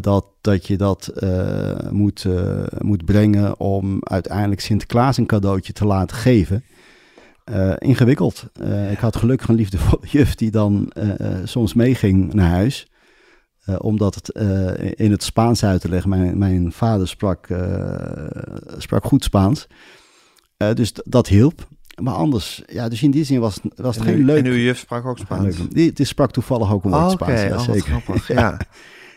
[0.00, 1.12] dat, dat je dat
[1.90, 2.26] moet,
[2.78, 6.64] moet brengen om uiteindelijk Sinterklaas een cadeautje te laten geven.
[7.78, 8.46] ingewikkeld.
[8.90, 10.92] ik had gelukkig een liefdevolle juf die dan
[11.44, 12.90] soms meeging naar huis.
[13.70, 16.10] Uh, omdat het uh, in het Spaans uit te leggen.
[16.10, 17.58] Mijn, mijn vader sprak, uh,
[18.78, 19.66] sprak goed Spaans.
[20.56, 21.68] dus dat hielp.
[22.02, 24.38] Maar anders, ja, dus in die zin was, was het en geen u, leuk.
[24.38, 25.56] En uw juf sprak ook Spaans?
[25.68, 27.32] Die, die sprak toevallig ook een woord oh, Spaans.
[27.32, 27.48] Okay.
[27.48, 27.82] Ja, oh, zeker.
[27.82, 28.28] grappig.
[28.34, 28.40] ja.
[28.40, 28.58] ja.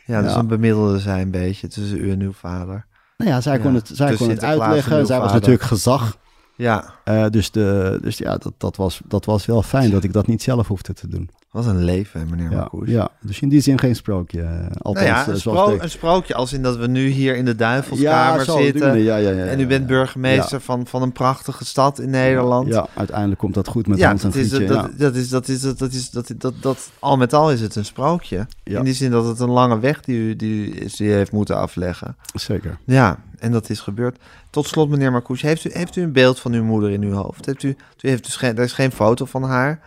[0.06, 2.86] Ja, dus een bemiddelde zij een beetje tussen u en uw vader.
[3.18, 5.06] Nou ja, zij kon het, zij dus kon het uitleggen.
[5.06, 6.18] Zij was natuurlijk gezag.
[6.56, 10.14] Ja, Eh, dus de, dus ja, dat, dat, was, dat was wel fijn dat ik
[10.14, 11.30] dat niet zelf hoefde te doen.
[11.54, 14.42] Wat een leven, meneer Ja, ja, dus in die zin geen sprookje.
[14.42, 14.48] eh,
[14.82, 17.08] Althans, Nou ja, eh, een, zoals spro- de- een sprookje als in dat we nu
[17.08, 18.98] hier in de Duivelskamer die zitten.
[19.00, 19.88] ja, ja, ja, En u bent ja.
[19.88, 22.68] burgemeester van, van een prachtige stad in Nederland.
[22.68, 24.68] Ja, uiteindelijk komt dat goed met Ja, Hans en dat is, Grietje.
[24.74, 24.98] dat, ja.
[24.98, 27.76] dat is, dat is, dat is, dat is, dat, dat, al met al is het
[27.76, 28.48] een sprookje.
[28.64, 28.78] Ja.
[28.78, 31.32] In die zin dat het een lange weg die u, die, u- die u heeft
[31.32, 32.16] moeten afleggen.
[32.34, 32.78] Zeker.
[32.86, 34.18] Ja, en dat is gebeurd.
[34.50, 37.14] Tot slot, meneer Marcoes, heeft u, heeft u een beeld van uw moeder in uw
[37.14, 37.46] hoofd?
[37.46, 39.80] Heeft u, u heeft dus geen, er is geen foto van haar.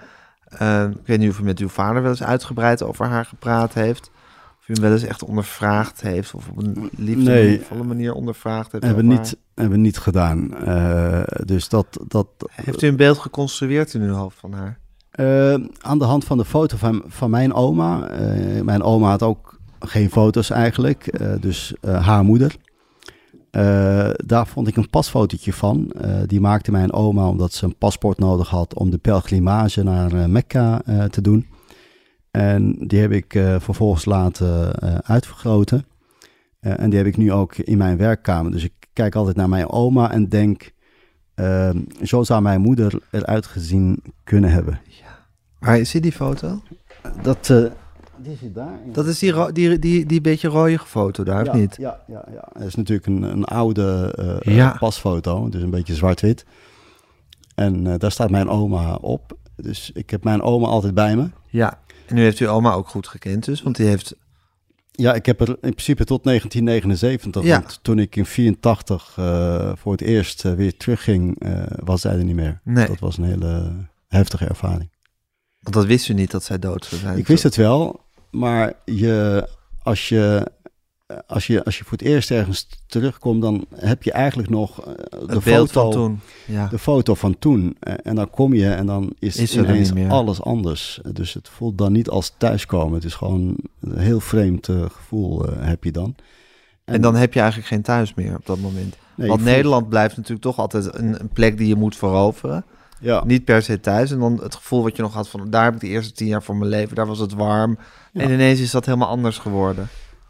[0.47, 3.75] Eh, ik weet niet of u met uw vader wel eens uitgebreid over haar gepraat
[3.75, 4.11] heeft.
[4.61, 6.35] Of u hem wel eens echt ondervraagd heeft.
[6.35, 8.85] Of op een liefdevolle manier ondervraagd heeft.
[8.85, 10.55] Hebben we niet, hebben we niet gedaan.
[10.57, 12.27] Eh, dus dat, dat.
[12.51, 14.79] Heeft u een beeld geconstrueerd in uw hoofd van haar?
[15.11, 18.09] eh, aan de hand van de foto van, van mijn oma.
[18.09, 21.07] eh, mijn oma had ook geen foto's eigenlijk.
[21.07, 22.57] eh, dus haar moeder.
[23.51, 25.91] Eh, daar vond ik een pasfotootje van.
[25.91, 30.13] Eh, die maakte mijn oma omdat ze een paspoort nodig had om de pelgrimage naar
[30.13, 31.47] eh, Mekka te doen.
[32.31, 35.87] En die heb ik vervolgens laten uitvergroten.
[36.61, 38.53] En die heb ik nu ook in mijn werkkamer.
[38.53, 40.73] Dus ik kijk altijd naar mijn oma en denk...
[42.03, 44.81] zo zou mijn moeder eruit gezien kunnen hebben.
[45.59, 46.63] Waar is die foto?
[47.23, 47.53] Dat,
[48.23, 48.79] die zit daar.
[48.93, 51.77] Dat is die, die, die, die beetje rode foto daar, ja, of niet?
[51.79, 52.49] Ja, ja, ja.
[52.53, 54.13] Het is natuurlijk een, een oude
[54.45, 54.73] eh, Ja.
[54.73, 56.45] eh, pasfoto, dus een beetje zwart-wit.
[57.55, 59.37] En eh, daar staat mijn oma op.
[59.57, 61.29] Dus ik heb mijn oma altijd bij me.
[61.47, 61.79] Ja.
[62.07, 64.15] En nu heeft u oma ook goed gekend dus, want die heeft...
[64.91, 67.45] Ja, ik heb er in principe tot 1979.
[67.45, 67.61] Ja.
[67.61, 71.43] Want toen ik in 84 eh, voor het eerst weer terugging,
[71.85, 72.61] was zij er niet meer.
[72.65, 72.87] Nee.
[72.87, 73.73] Dat was een hele
[74.09, 74.91] heftige ervaring.
[75.61, 77.19] Want dat wist u niet dat zij dood zou zijn.
[77.19, 78.01] Ik wist het wel,
[78.39, 79.49] maar je,
[79.83, 80.47] als, je,
[81.27, 84.93] als, je, als je voor het eerst ergens terugkomt, dan heb je eigenlijk nog eh,
[85.11, 86.21] de Het foto van toen.
[86.47, 86.67] Ja.
[86.69, 87.77] de foto van toen.
[87.81, 91.01] Eh, En dan kom je en dan is, Is ineens alles anders.
[91.13, 92.95] Dus het voelt dan niet als thuiskomen.
[92.95, 96.15] Het is gewoon een heel vreemd eh, gevoel heb je dan.
[96.85, 98.97] En dan heb je eigenlijk geen thuis meer op dat moment.
[99.15, 102.65] Nee, Want voelt- Nederland blijft natuurlijk toch altijd een, een plek die je moet veroveren.
[103.01, 104.11] Ja, Niet per se thuis.
[104.11, 105.51] En dan het gevoel wat je nog had van...
[105.51, 106.97] daar heb ik de eerste tien jaar van mijn leven.
[106.97, 107.79] Daar was het warm.
[108.13, 108.21] Ja.
[108.21, 109.89] En ineens is dat helemaal anders geworden.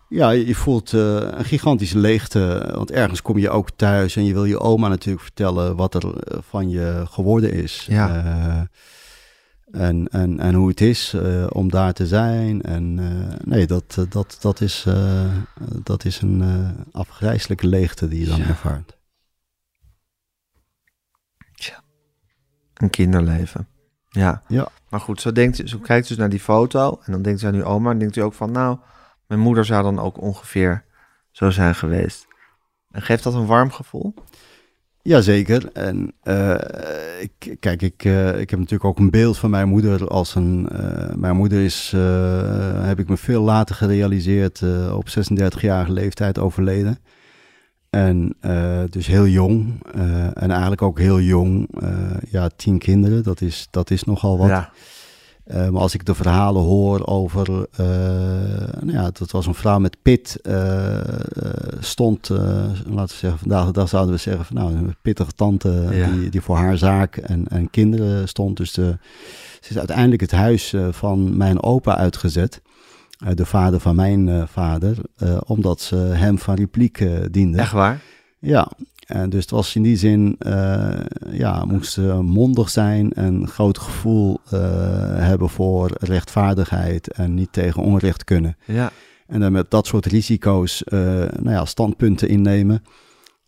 [0.08, 2.70] ja, je voelt eh, een gigantische leegte.
[2.74, 6.18] Want ergens kom je ook thuis en je wil je oma natuurlijk vertellen wat er
[6.18, 7.86] eh, van je geworden is.
[7.88, 8.08] Ja.
[8.24, 8.60] Eh,
[9.82, 11.14] en, en, en hoe het is
[11.48, 12.62] om daar te zijn.
[12.62, 12.94] En
[13.44, 14.86] nee, dat, dat, dat, is,
[15.82, 16.44] dat is een
[16.92, 18.46] afgrijzelijke leegte die je dan Ja.
[18.46, 18.95] ervaart.
[22.76, 23.68] Een kinderleven.
[24.08, 24.42] Ja.
[24.48, 24.68] Ja.
[24.88, 27.00] Maar goed, zo, denkt, zo kijkt u dus naar die foto.
[27.04, 27.90] En dan denkt u aan uw oma.
[27.90, 28.52] En denkt u ook van...
[28.52, 28.78] Nou,
[29.26, 30.84] mijn moeder zou dan ook ongeveer
[31.30, 32.26] zo zijn geweest.
[32.90, 34.14] En geeft dat een warm gevoel?
[35.02, 35.70] Jazeker.
[35.72, 36.54] En eh,
[37.20, 40.68] ik, kijk, ik, eh, ik heb natuurlijk ook een beeld van mijn moeder als een.
[40.68, 41.94] eh, mijn moeder is,
[42.82, 44.62] heb ik me veel later gerealiseerd,
[44.92, 46.98] op 36-jarige leeftijd overleden.
[47.96, 49.82] En eh, dus heel jong.
[49.94, 51.68] eh, en eigenlijk ook heel jong.
[51.80, 51.90] eh,
[52.30, 54.48] ja, tien kinderen, dat is, dat is nogal wat.
[54.48, 54.70] Ja.
[55.70, 57.66] Maar als ik de verhalen hoor over,
[58.80, 60.40] nou ja, dat was een vrouw met pit,
[61.80, 65.88] stond, laten we zeggen, vandaag de dag zouden we zeggen, van, nou, een pittige tante
[65.90, 66.10] Ja.
[66.10, 68.56] die, die voor haar zaak en, en kinderen stond.
[68.56, 68.98] Dus de,
[69.60, 72.60] ze is uiteindelijk het huis van mijn opa uitgezet,
[73.34, 77.58] de vader van mijn eh, vader, eh, omdat ze hem van repliek eh, diende.
[77.58, 78.00] Echt waar?
[78.38, 78.70] Ja,
[79.06, 80.94] en dus het was in die zin, eh,
[81.30, 84.60] ja, moest eh, mondig zijn en groot gevoel eh,
[85.18, 88.56] hebben voor rechtvaardigheid en niet tegen onrecht kunnen.
[88.64, 88.90] Ja.
[89.26, 92.82] En dan met dat soort risico's, eh, nou ja, standpunten innemen.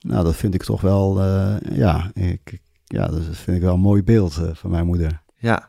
[0.01, 3.81] Nou, dat vind ik toch wel, eh, ja, ik, ja, dat vind ik wel een
[3.81, 5.23] mooi beeld eh, van mijn moeder.
[5.37, 5.69] Ja.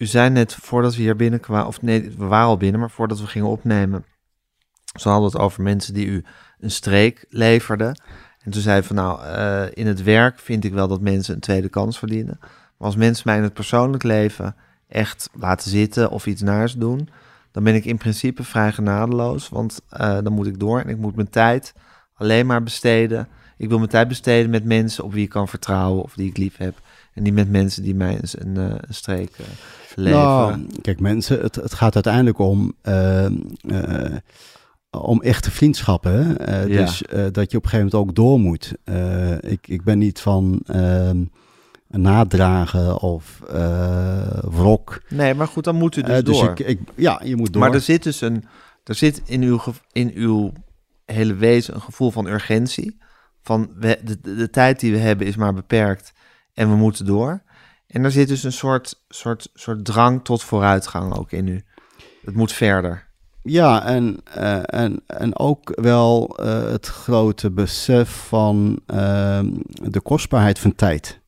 [0.00, 3.20] U zei net voordat we hier binnenkwamen, of nee, we waren al binnen, maar voordat
[3.20, 4.04] we gingen opnemen,
[4.98, 6.24] zo hadden we het over mensen die u
[6.58, 8.00] een streek leverden.
[8.42, 11.40] En toen zei van nou, eh, in het werk vind ik wel dat mensen een
[11.40, 12.36] tweede kans verdienen.
[12.40, 14.56] Maar als mensen mij in het persoonlijk leven
[14.88, 17.08] echt laten zitten of iets naars doen,
[17.50, 19.48] dan ben ik in principe vrij genadeloos.
[19.48, 21.74] Want eh, dan moet ik door en ik moet mijn tijd
[22.14, 23.28] alleen maar besteden.
[23.56, 26.36] Ik wil mijn tijd besteden met mensen op wie ik kan vertrouwen of die ik
[26.36, 26.80] lief heb.
[27.14, 29.36] En niet met mensen die mij een, eh, streek
[29.96, 34.16] Nou, kijk mensen, het, het gaat uiteindelijk om, eh, eh,
[34.90, 36.12] om echte vriendschappen.
[36.12, 36.34] hè.
[36.34, 36.80] Eh, Ja.
[36.80, 38.72] Dus eh, dat je op een gegeven moment ook door moet.
[39.40, 41.24] Ik, ik ben niet van ehm,
[41.86, 43.40] nadragen of
[44.42, 45.02] wrok.
[45.08, 46.50] nee, maar goed, dan moet u dus, dus door.
[46.50, 47.62] ik, ik, ja, je moet door.
[47.62, 48.44] Maar er zit dus een,
[48.84, 49.60] er zit in uw,
[49.92, 50.52] in uw
[51.04, 52.98] hele wezen een gevoel van urgentie.
[53.42, 56.12] Van we, de, de, de tijd die we hebben is maar beperkt
[56.54, 57.42] en we moeten door.
[57.90, 61.62] En er zit dus een soort, soort, soort drang tot vooruitgang ook in u.
[62.24, 63.08] Het moet verder.
[63.42, 70.58] Ja, en, eh, en, en ook wel eh, het grote besef van ehm, de kostbaarheid
[70.58, 71.20] van tijd.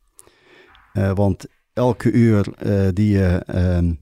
[0.93, 2.47] Eh, want elke uur
[2.95, 3.93] die je ehm,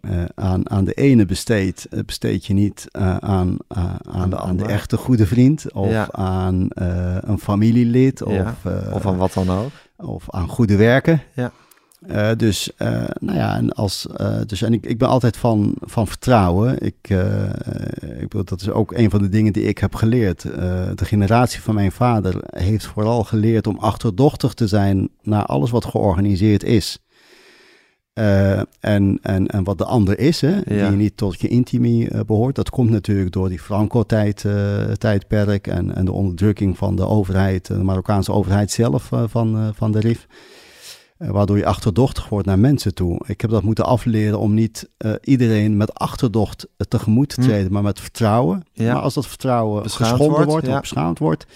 [0.00, 4.96] eh, aan, aan de ene besteedt, besteed je niet aan, aan, de aan, de echte
[4.96, 6.08] goede vriend of Ja.
[6.12, 6.66] aan
[7.20, 8.54] een familielid of, Ja,
[8.92, 9.70] Of aan wat dan ook.
[9.96, 11.22] of aan goede werken.
[11.34, 11.52] Ja.
[12.06, 15.74] Eh, dus, eh, nou ja, en, als, eh, dus, en ik, ik ben altijd van,
[15.80, 16.82] van vertrouwen.
[16.84, 17.10] Ik,
[18.00, 20.42] ik bedoel, dat is ook een van de dingen die ik heb geleerd.
[20.42, 25.84] De generatie van mijn vader heeft vooral geleerd om achterdochtig te zijn naar alles wat
[25.84, 26.98] georganiseerd is.
[28.80, 30.88] En, en, en wat de ander is, hè, Ja.
[30.88, 32.54] die niet tot je intimie eh, behoort.
[32.54, 37.66] Dat komt natuurlijk door die Franco-tijd, eh, tijdperk en, en de onderdrukking van de overheid,
[37.66, 40.26] de Marokkaanse overheid zelf van, van de RIF.
[41.18, 43.24] Eh, waardoor je achterdochtig wordt naar mensen toe.
[43.26, 47.46] Ik heb dat moeten afleren om niet uh, iedereen met achterdocht tegemoet te hm.
[47.46, 48.66] treden, maar met vertrouwen.
[48.72, 48.92] Ja.
[48.92, 50.74] Maar als dat vertrouwen beschaamd geschonden wordt, ja.
[50.74, 51.46] of beschaamd wordt,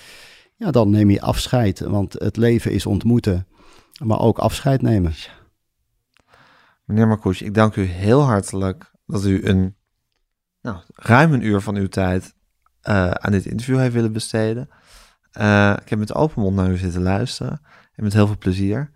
[0.56, 1.80] ja, dan neem je afscheid.
[1.80, 3.46] Want het leven is ontmoeten,
[4.04, 5.14] maar ook afscheid nemen.
[6.84, 9.76] Meneer Marcouch, ik dank u heel hartelijk dat u een
[10.60, 12.34] nou, ruim een uur van uw tijd
[12.88, 14.68] uh, aan dit interview heeft willen besteden.
[15.40, 17.60] Uh, ik heb met open mond naar u zitten luisteren
[17.94, 18.90] en met heel veel plezier.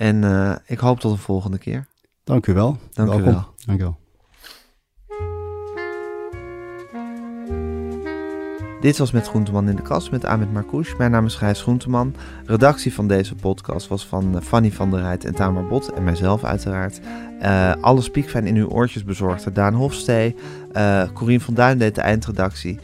[0.00, 1.86] En uh, ik hoop tot een volgende keer.
[2.24, 2.78] Dank u wel.
[2.92, 3.28] Dank Welkom.
[3.28, 3.46] u wel.
[3.66, 3.98] Dank u wel.
[8.80, 10.96] Dit was Met Groenteman in de Kast met Ahmed Marcouch.
[10.96, 12.14] Mijn naam is Gijs Groenteman.
[12.44, 16.44] Redactie van deze podcast was van Fanny van der Rijt en Tamar Bot en mijzelf
[16.44, 17.00] uiteraard.
[17.42, 20.36] Uh, alle spiekfijn in uw oortjes bezorgde Daan Hofstee.
[20.72, 22.78] Uh, Corien van Duin deed de eindredactie.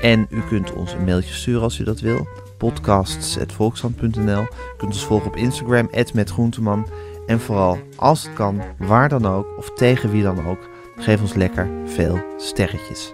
[0.00, 2.26] En u kunt ons een mailtje sturen als u dat wil.
[2.58, 4.46] podcasts.volkshand.nl
[4.76, 6.88] kunt ons volgen op Instagram, metgroenteman.
[7.26, 11.34] En vooral, als het kan, waar dan ook of tegen wie dan ook, geef ons
[11.34, 13.10] lekker veel sterretjes.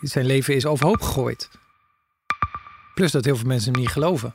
[0.00, 1.50] Zijn leven is overhoop gegooid.
[2.94, 4.34] Plus dat heel veel mensen hem niet geloven.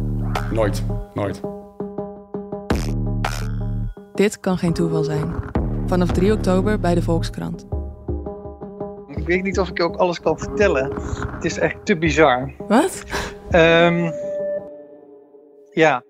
[0.51, 0.83] Nooit,
[1.13, 1.41] nooit.
[4.13, 5.33] Dit kan geen toeval zijn.
[5.87, 7.65] Vanaf 3 oktober bij de Volkskrant.
[9.07, 10.93] Ik weet niet of ik ook alles kan vertellen.
[11.31, 12.51] Het is echt te bizar.
[12.67, 13.03] Wat?
[13.51, 14.13] Um,
[15.71, 16.03] ja.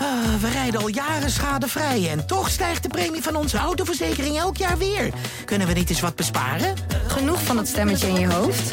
[0.00, 4.56] Uh, we rijden al jaren schadevrij en toch stijgt de premie van onze autoverzekering elk
[4.56, 5.12] jaar weer.
[5.44, 6.74] Kunnen we niet eens wat besparen?
[7.06, 8.72] Genoeg van het stemmetje in je hoofd?